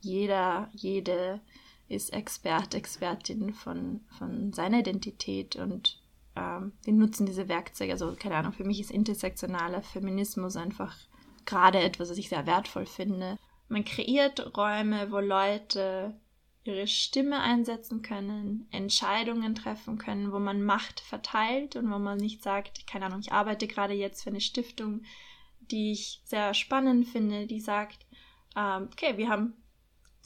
[0.00, 1.42] jeder, jede
[1.88, 6.00] ist Experte, Expertin von, von seiner Identität und
[6.36, 7.92] ähm, wir nutzen diese Werkzeuge.
[7.92, 10.96] Also, keine Ahnung, für mich ist intersektionaler Feminismus einfach
[11.44, 13.36] gerade etwas, was ich sehr wertvoll finde.
[13.68, 16.18] Man kreiert Räume, wo Leute
[16.66, 22.42] ihre Stimme einsetzen können, Entscheidungen treffen können, wo man Macht verteilt und wo man nicht
[22.42, 25.02] sagt, keine Ahnung, ich arbeite gerade jetzt für eine Stiftung,
[25.70, 28.06] die ich sehr spannend finde, die sagt,
[28.56, 29.54] ähm, okay, wir haben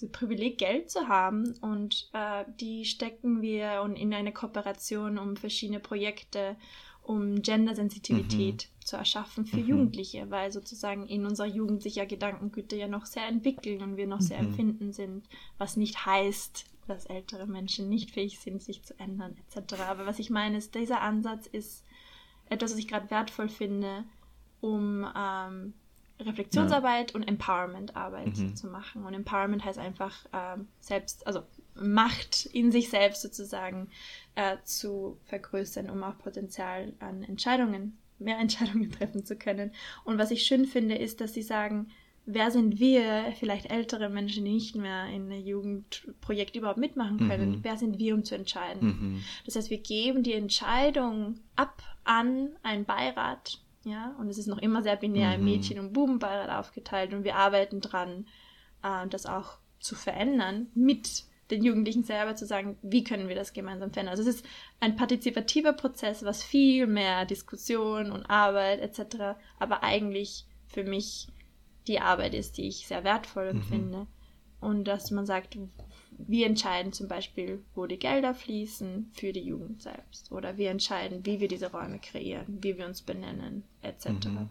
[0.00, 5.80] das Privileg, Geld zu haben und äh, die stecken wir in eine Kooperation um verschiedene
[5.80, 6.56] Projekte,
[7.02, 8.79] um Gendersensitivität mhm.
[8.90, 9.68] Zu erschaffen für mhm.
[9.68, 14.08] Jugendliche, weil sozusagen in unserer Jugend sich ja Gedankengüter ja noch sehr entwickeln und wir
[14.08, 14.24] noch mhm.
[14.24, 15.28] sehr empfinden sind,
[15.58, 19.74] was nicht heißt, dass ältere Menschen nicht fähig sind, sich zu ändern etc.
[19.88, 21.84] Aber was ich meine ist, dieser Ansatz ist
[22.48, 24.02] etwas, was ich gerade wertvoll finde,
[24.60, 25.72] um ähm,
[26.18, 27.16] Reflexionsarbeit ja.
[27.16, 28.56] und Empowerment-Arbeit mhm.
[28.56, 29.04] zu machen.
[29.04, 31.44] Und Empowerment heißt einfach ähm, selbst, also
[31.76, 33.88] Macht in sich selbst sozusagen
[34.34, 39.72] äh, zu vergrößern, um auch Potenzial an Entscheidungen, mehr Entscheidungen treffen zu können.
[40.04, 41.88] Und was ich schön finde, ist, dass sie sagen,
[42.26, 47.50] wer sind wir, vielleicht ältere Menschen, die nicht mehr in einem Jugendprojekt überhaupt mitmachen können,
[47.50, 47.58] mhm.
[47.62, 48.88] wer sind wir, um zu entscheiden.
[48.88, 49.22] Mhm.
[49.44, 54.58] Das heißt, wir geben die Entscheidung ab an einen Beirat, ja, und es ist noch
[54.58, 55.44] immer sehr binär mhm.
[55.44, 58.26] Mädchen- und Bubenbeirat aufgeteilt und wir arbeiten dran,
[58.82, 63.52] äh, das auch zu verändern mit den Jugendlichen selber zu sagen, wie können wir das
[63.52, 64.16] gemeinsam verändern.
[64.16, 64.46] Also es ist
[64.80, 71.28] ein partizipativer Prozess, was viel mehr Diskussion und Arbeit etc., aber eigentlich für mich
[71.86, 73.62] die Arbeit ist, die ich sehr wertvoll mhm.
[73.62, 74.06] finde.
[74.60, 75.56] Und dass man sagt,
[76.18, 80.30] wir entscheiden zum Beispiel, wo die Gelder fließen für die Jugend selbst.
[80.30, 84.26] Oder wir entscheiden, wie wir diese Räume kreieren, wie wir uns benennen, etc.
[84.26, 84.50] Mhm.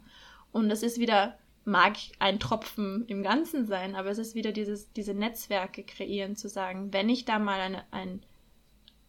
[0.51, 1.37] Und das ist wieder,
[1.69, 6.49] mag ein Tropfen im Ganzen sein, aber es ist wieder dieses, diese Netzwerke kreieren, zu
[6.49, 8.21] sagen, wenn ich da mal eine, ein,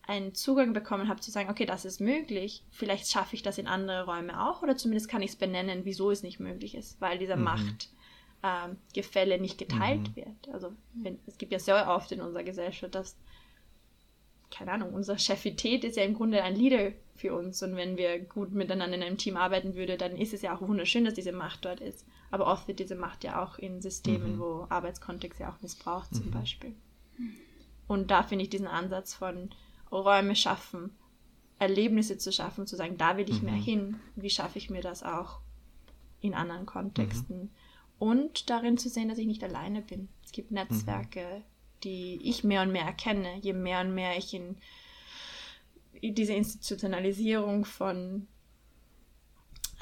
[0.02, 3.66] einen Zugang bekommen habe, zu sagen, okay, das ist möglich, vielleicht schaffe ich das in
[3.66, 7.18] andere Räume auch oder zumindest kann ich es benennen, wieso es nicht möglich ist, weil
[7.18, 7.48] dieser mhm.
[8.42, 10.16] Machtgefälle ähm, nicht geteilt mhm.
[10.16, 10.48] wird.
[10.52, 13.16] Also wenn, es gibt ja sehr oft in unserer Gesellschaft, dass,
[14.50, 18.18] keine Ahnung, unsere Chefität ist ja im Grunde ein Leader für uns und wenn wir
[18.18, 21.32] gut miteinander in einem Team arbeiten würden, dann ist es ja auch wunderschön, dass diese
[21.32, 22.04] Macht dort ist.
[22.30, 24.40] Aber oft wird diese Macht ja auch in Systemen, mhm.
[24.40, 26.30] wo Arbeitskontext ja auch missbraucht zum mhm.
[26.30, 26.74] Beispiel.
[27.86, 29.50] Und da finde ich diesen Ansatz von
[29.90, 30.96] Räume schaffen,
[31.58, 33.50] Erlebnisse zu schaffen, zu sagen, da will ich mhm.
[33.50, 34.00] mehr hin.
[34.16, 35.40] Wie schaffe ich mir das auch
[36.20, 37.42] in anderen Kontexten?
[37.42, 37.50] Mhm.
[37.98, 40.08] Und darin zu sehen, dass ich nicht alleine bin.
[40.24, 41.80] Es gibt Netzwerke, mhm.
[41.84, 44.56] die ich mehr und mehr erkenne, je mehr und mehr ich in
[46.00, 48.26] diese Institutionalisierung von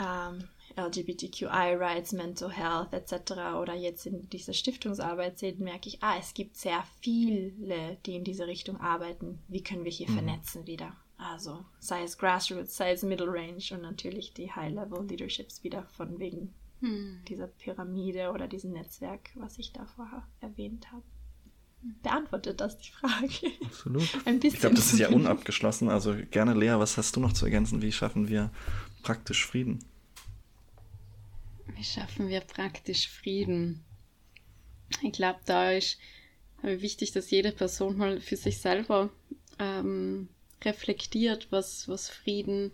[0.00, 3.32] ähm, LGBTQI-Rights, Mental Health etc.
[3.60, 8.24] oder jetzt in dieser Stiftungsarbeit sehe, merke ich, ah, es gibt sehr viele, die in
[8.24, 9.40] diese Richtung arbeiten.
[9.48, 10.14] Wie können wir hier mhm.
[10.14, 10.96] vernetzen wieder?
[11.18, 16.18] Also sei es Grassroots, sei es Middle Range und natürlich die High-Level Leaderships wieder von
[16.20, 17.20] wegen mhm.
[17.26, 21.02] dieser Pyramide oder diesem Netzwerk, was ich da vorher erwähnt habe.
[22.02, 23.52] Beantwortet das die Frage?
[23.64, 24.08] Absolut.
[24.24, 24.54] Ein bisschen.
[24.54, 25.88] Ich glaube, das ist ja unabgeschlossen.
[25.88, 27.82] Also gerne, Lea, was hast du noch zu ergänzen?
[27.82, 28.50] Wie schaffen wir
[29.02, 29.78] praktisch Frieden?
[31.76, 33.84] Wie schaffen wir praktisch Frieden?
[35.02, 35.98] Ich glaube, da ist
[36.62, 39.10] wichtig, dass jede Person mal für sich selber
[39.58, 40.28] ähm,
[40.64, 42.72] reflektiert, was, was Frieden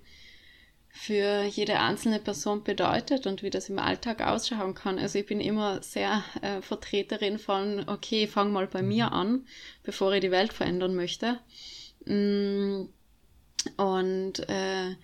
[0.97, 5.01] für jede einzelne Person bedeutet und wie das im Alltag ausschauen kann.
[5.01, 9.45] Also ich bin immer sehr äh, Vertreterin von, okay, fang mal bei mir an,
[9.83, 11.41] bevor ich die Welt verändern möchte.
[12.07, 12.85] Mm,
[13.77, 14.95] und äh,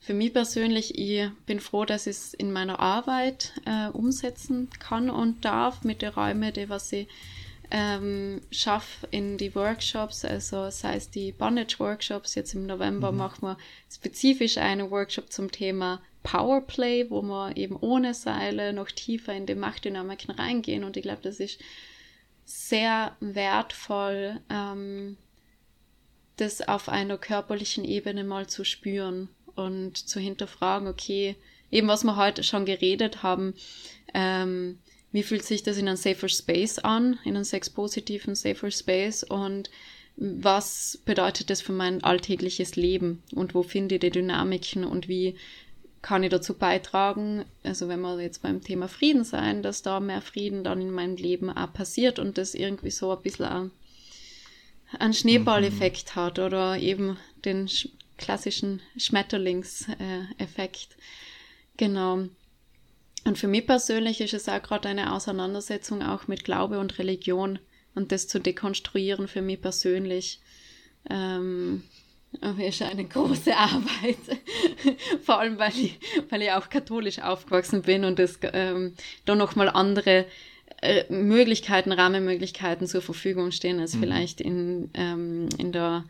[0.00, 5.10] für mich persönlich, ich bin froh, dass ich es in meiner Arbeit äh, umsetzen kann
[5.10, 7.08] und darf mit den Räumen, die was ich
[7.70, 13.18] ähm, schaffe in die Workshops, also sei es die Bondage-Workshops, jetzt im November mhm.
[13.18, 13.58] machen wir
[13.92, 19.54] spezifisch einen Workshop zum Thema Powerplay, wo wir eben ohne Seile noch tiefer in die
[19.54, 20.84] Machtdynamiken reingehen.
[20.84, 21.60] Und ich glaube, das ist
[22.44, 25.18] sehr wertvoll, ähm,
[26.36, 29.28] das auf einer körperlichen Ebene mal zu spüren
[29.58, 31.36] und zu hinterfragen, okay,
[31.70, 33.54] eben was wir heute schon geredet haben,
[34.14, 34.78] ähm,
[35.12, 39.70] wie fühlt sich das in einem safer Space an, in einem sexpositiven safer Space und
[40.16, 45.36] was bedeutet das für mein alltägliches Leben und wo finde ich die Dynamiken und wie
[46.02, 50.22] kann ich dazu beitragen, also wenn wir jetzt beim Thema Frieden sein, dass da mehr
[50.22, 53.70] Frieden dann in meinem Leben auch passiert und das irgendwie so ein bisschen
[54.98, 56.20] einen Schneeballeffekt mhm.
[56.20, 57.68] hat oder eben den
[58.18, 60.96] klassischen Schmetterlingseffekt.
[61.76, 62.28] Genau.
[63.24, 67.58] Und für mich persönlich ist es auch gerade eine Auseinandersetzung auch mit Glaube und Religion
[67.94, 70.40] und das zu dekonstruieren für mich persönlich.
[71.08, 71.82] Ähm,
[72.58, 74.18] ist eine große Arbeit.
[75.22, 75.98] Vor allem, weil ich,
[76.28, 78.94] weil ich auch katholisch aufgewachsen bin und es ähm,
[79.24, 80.26] da nochmal andere
[80.80, 84.00] äh, Möglichkeiten, Rahmenmöglichkeiten zur Verfügung stehen als mhm.
[84.00, 86.04] vielleicht in, ähm, in der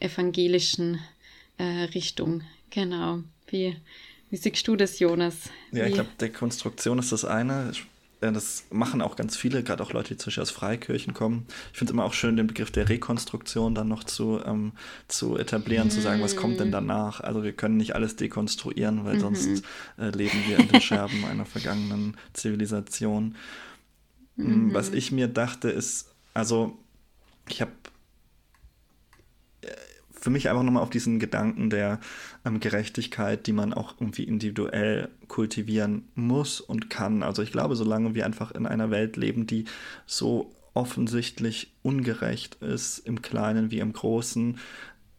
[0.00, 0.98] evangelischen
[1.58, 2.42] äh, Richtung.
[2.70, 3.20] Genau.
[3.48, 3.76] Wie,
[4.30, 5.50] wie siehst du das, Jonas?
[5.72, 7.72] Ja, ich glaube, Dekonstruktion ist das eine.
[8.20, 11.46] Äh, das machen auch ganz viele, gerade auch Leute, die zum Beispiel aus Freikirchen kommen.
[11.72, 14.72] Ich finde es immer auch schön, den Begriff der Rekonstruktion dann noch zu, ähm,
[15.08, 15.90] zu etablieren, mm.
[15.90, 16.72] zu sagen, was kommt denn mhm.
[16.72, 17.20] danach?
[17.20, 19.20] Also wir können nicht alles dekonstruieren, weil -hmm.
[19.20, 19.64] sonst
[19.98, 23.36] äh, leben wir in den Scherben einer vergangenen Zivilisation.
[24.36, 24.74] Mm -hmm.
[24.74, 26.76] Was ich mir dachte, ist, also
[27.48, 27.72] ich habe
[30.24, 32.00] für mich einfach nochmal auf diesen Gedanken der
[32.46, 37.22] ähm, Gerechtigkeit, die man auch irgendwie individuell kultivieren muss und kann.
[37.22, 39.66] Also ich glaube, solange wir einfach in einer Welt leben, die
[40.06, 44.56] so offensichtlich ungerecht ist, im Kleinen wie im Großen,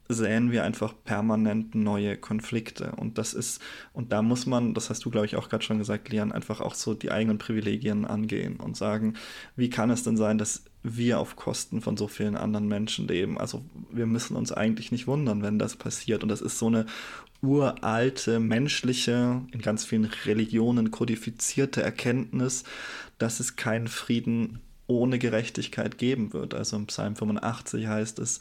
[0.08, 2.94] säen wir einfach permanent neue Konflikte.
[2.98, 3.62] Und das ist,
[3.94, 6.62] und da muss man, das hast du, glaube ich, auch gerade schon gesagt, Lian, einfach
[6.62, 9.16] auch so die eigenen Privilegien angehen und sagen,
[9.56, 13.40] wie kann es denn sein, dass wir auf Kosten von so vielen anderen Menschen leben?
[13.40, 16.22] Also wir müssen uns eigentlich nicht wundern, wenn das passiert.
[16.22, 16.86] Und das ist so eine
[17.42, 22.64] uralte, menschliche, in ganz vielen Religionen kodifizierte Erkenntnis,
[23.18, 26.54] dass es keinen Frieden ohne Gerechtigkeit geben wird.
[26.54, 28.40] Also im Psalm 85 heißt es,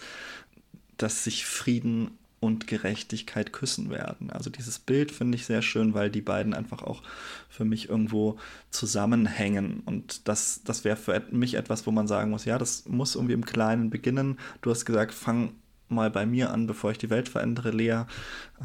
[0.99, 4.31] dass sich Frieden und Gerechtigkeit küssen werden.
[4.31, 7.03] Also dieses Bild finde ich sehr schön, weil die beiden einfach auch
[7.49, 8.39] für mich irgendwo
[8.71, 9.83] zusammenhängen.
[9.87, 13.35] Und das, das wäre für mich etwas, wo man sagen muss, ja, das muss irgendwie
[13.35, 14.39] im Kleinen beginnen.
[14.61, 15.55] Du hast gesagt, fang
[15.89, 18.03] mal bei mir an, bevor ich die Welt verändere, Lea.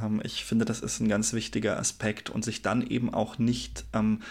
[0.01, 3.85] Ähm, ich finde, das ist ein ganz wichtiger Aspekt und sich dann eben auch nicht
[3.93, 4.21] ähm,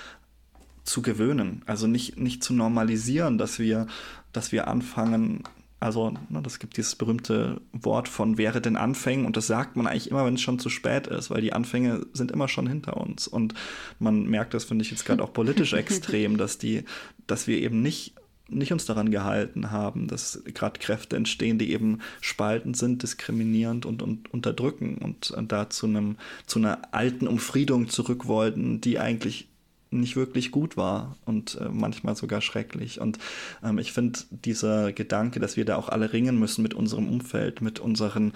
[0.84, 3.86] zu gewöhnen, also nicht, nicht zu normalisieren, dass wir,
[4.32, 5.42] dass wir anfangen,
[5.80, 9.86] also, ne, das gibt dieses berühmte Wort von wäre den Anfängen und das sagt man
[9.86, 12.96] eigentlich immer, wenn es schon zu spät ist, weil die Anfänge sind immer schon hinter
[12.96, 13.28] uns.
[13.28, 13.54] Und
[14.00, 16.84] man merkt das, finde ich, jetzt gerade auch politisch extrem, dass die,
[17.26, 18.14] dass wir eben nicht
[18.50, 24.02] nicht uns daran gehalten haben, dass gerade Kräfte entstehen, die eben spaltend sind, diskriminierend und,
[24.02, 29.47] und unterdrücken und da zu einem zu einer alten Umfriedung zurück wollten, die eigentlich
[29.90, 33.00] nicht wirklich gut war und äh, manchmal sogar schrecklich.
[33.00, 33.18] Und
[33.62, 37.60] ähm, ich finde dieser Gedanke, dass wir da auch alle ringen müssen mit unserem Umfeld,
[37.60, 38.32] mit unseren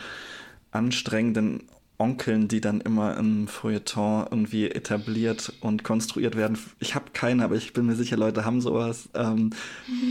[0.70, 1.64] anstrengenden
[2.02, 6.58] Onkeln, die dann immer im Feuilleton irgendwie etabliert und konstruiert werden.
[6.80, 9.50] Ich habe keine, aber ich bin mir sicher, Leute haben sowas, ähm,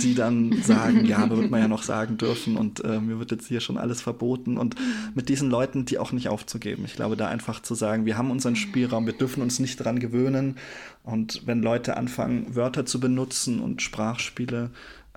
[0.01, 3.31] die dann sagen, ja, aber wird man ja noch sagen dürfen und äh, mir wird
[3.31, 4.57] jetzt hier schon alles verboten.
[4.57, 4.75] Und
[5.13, 6.85] mit diesen Leuten, die auch nicht aufzugeben.
[6.85, 9.99] Ich glaube, da einfach zu sagen, wir haben unseren Spielraum, wir dürfen uns nicht daran
[9.99, 10.55] gewöhnen.
[11.03, 14.69] Und wenn Leute anfangen, Wörter zu benutzen und Sprachspiele,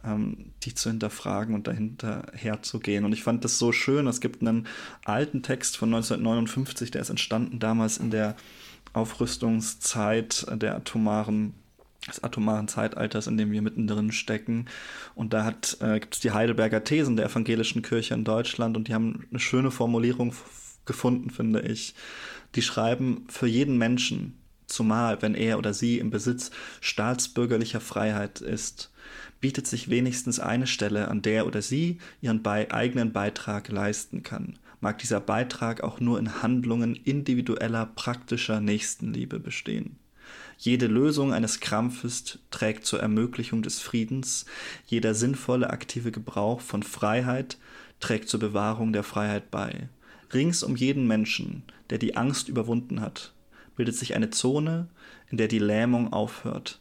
[0.05, 3.05] ähm, die zu hinterfragen und dahinter herzugehen.
[3.05, 4.07] Und ich fand das so schön.
[4.07, 4.67] Es gibt einen
[5.05, 8.37] alten Text von 1959, der ist entstanden damals in der
[8.93, 11.55] Aufrüstungszeit der atomaren
[12.09, 14.67] des atomaren Zeitalters, in dem wir mittendrin stecken.
[15.15, 18.95] Und da äh, gibt es die Heidelberger Thesen der evangelischen Kirche in Deutschland und die
[18.95, 20.35] haben eine schöne Formulierung
[20.85, 21.95] gefunden, finde ich.
[22.55, 26.51] Die schreiben, für jeden Menschen, zumal wenn er oder sie im Besitz
[26.81, 28.91] staatsbürgerlicher Freiheit ist,
[29.45, 34.59] bietet sich wenigstens eine Stelle, an der oder sie ihren bei eigenen Beitrag leisten kann.
[34.81, 39.97] Mag dieser Beitrag auch nur in Handlungen individueller, praktischer Nächstenliebe bestehen.
[40.57, 44.47] Jede Lösung eines Krampfes trägt zur Ermöglichung des Friedens,
[44.87, 47.59] jeder sinnvolle aktive Gebrauch von Freiheit
[48.01, 49.91] trägt zur Bewahrung der Freiheit bei.
[50.33, 53.35] Rings um jeden Menschen, der die Angst überwunden hat,
[53.77, 54.89] bildet sich eine Zone,
[55.31, 56.81] in der die Lähmung aufhört,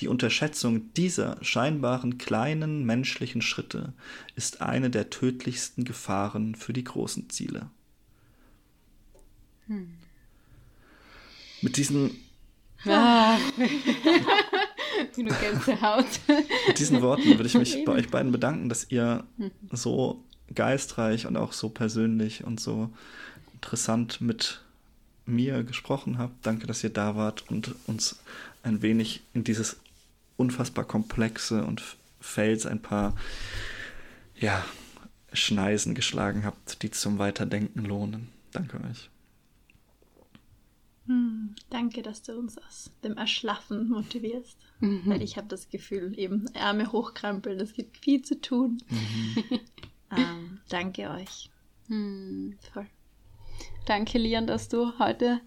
[0.00, 3.92] die Unterschätzung dieser scheinbaren kleinen menschlichen Schritte
[4.36, 7.68] ist eine der tödlichsten Gefahren für die großen Ziele.
[9.66, 9.94] Hm.
[11.60, 12.16] Mit diesen
[12.86, 13.36] ah.
[15.16, 19.50] Mit diesen Worten würde ich mich bei euch beiden bedanken, dass ihr hm.
[19.72, 20.22] so
[20.54, 22.90] geistreich und auch so persönlich und so
[23.54, 24.62] interessant mit
[25.26, 26.46] mir gesprochen habt.
[26.46, 28.18] Danke, dass ihr da wart und uns
[28.62, 29.78] ein wenig in dieses
[30.38, 31.82] unfassbar komplexe und
[32.20, 33.14] Fels ein paar
[34.36, 34.64] ja,
[35.32, 38.28] Schneisen geschlagen habt, die zum Weiterdenken lohnen.
[38.52, 39.10] Danke euch.
[41.06, 44.58] Hm, danke, dass du uns aus dem Erschlaffen motivierst.
[44.80, 45.02] Mhm.
[45.06, 48.82] Weil ich habe das Gefühl, eben Ärmel hochkrampeln, es gibt viel zu tun.
[48.88, 49.44] Mhm.
[50.16, 51.50] ähm, danke euch.
[51.88, 52.56] Mhm.
[52.72, 52.86] Voll.
[53.86, 55.40] Danke, Lian, dass du heute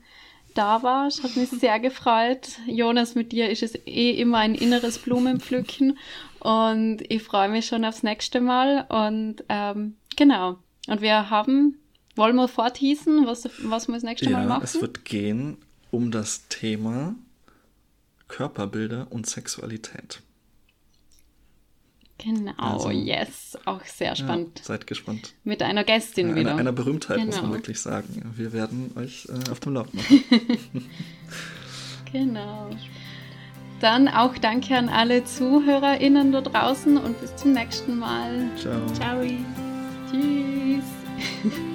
[0.53, 1.23] da warst.
[1.23, 2.59] Hat mich sehr gefreut.
[2.67, 5.97] Jonas, mit dir ist es eh immer ein inneres Blumenpflücken
[6.39, 8.85] und ich freue mich schon aufs nächste Mal.
[8.89, 10.57] Und ähm, genau.
[10.87, 11.77] Und wir haben,
[12.15, 14.63] wollen wir forthießen, was, was wir das nächste ja, Mal machen?
[14.63, 15.57] Es wird gehen
[15.91, 17.15] um das Thema
[18.27, 20.21] Körperbilder und Sexualität.
[22.23, 24.59] Genau, also, yes, auch sehr spannend.
[24.59, 25.33] Ja, seid gespannt.
[25.43, 26.51] Mit einer Gästin ja, wieder.
[26.51, 27.27] Einer, einer Berühmtheit, genau.
[27.27, 27.55] muss man genau.
[27.55, 28.31] wirklich sagen.
[28.35, 30.89] Wir werden euch äh, auf dem Laufenden machen.
[32.11, 32.69] genau.
[33.79, 38.49] Dann auch danke an alle ZuhörerInnen da draußen und bis zum nächsten Mal.
[38.55, 38.85] Ciao.
[38.93, 39.21] Ciao.
[40.11, 40.83] Tschüss.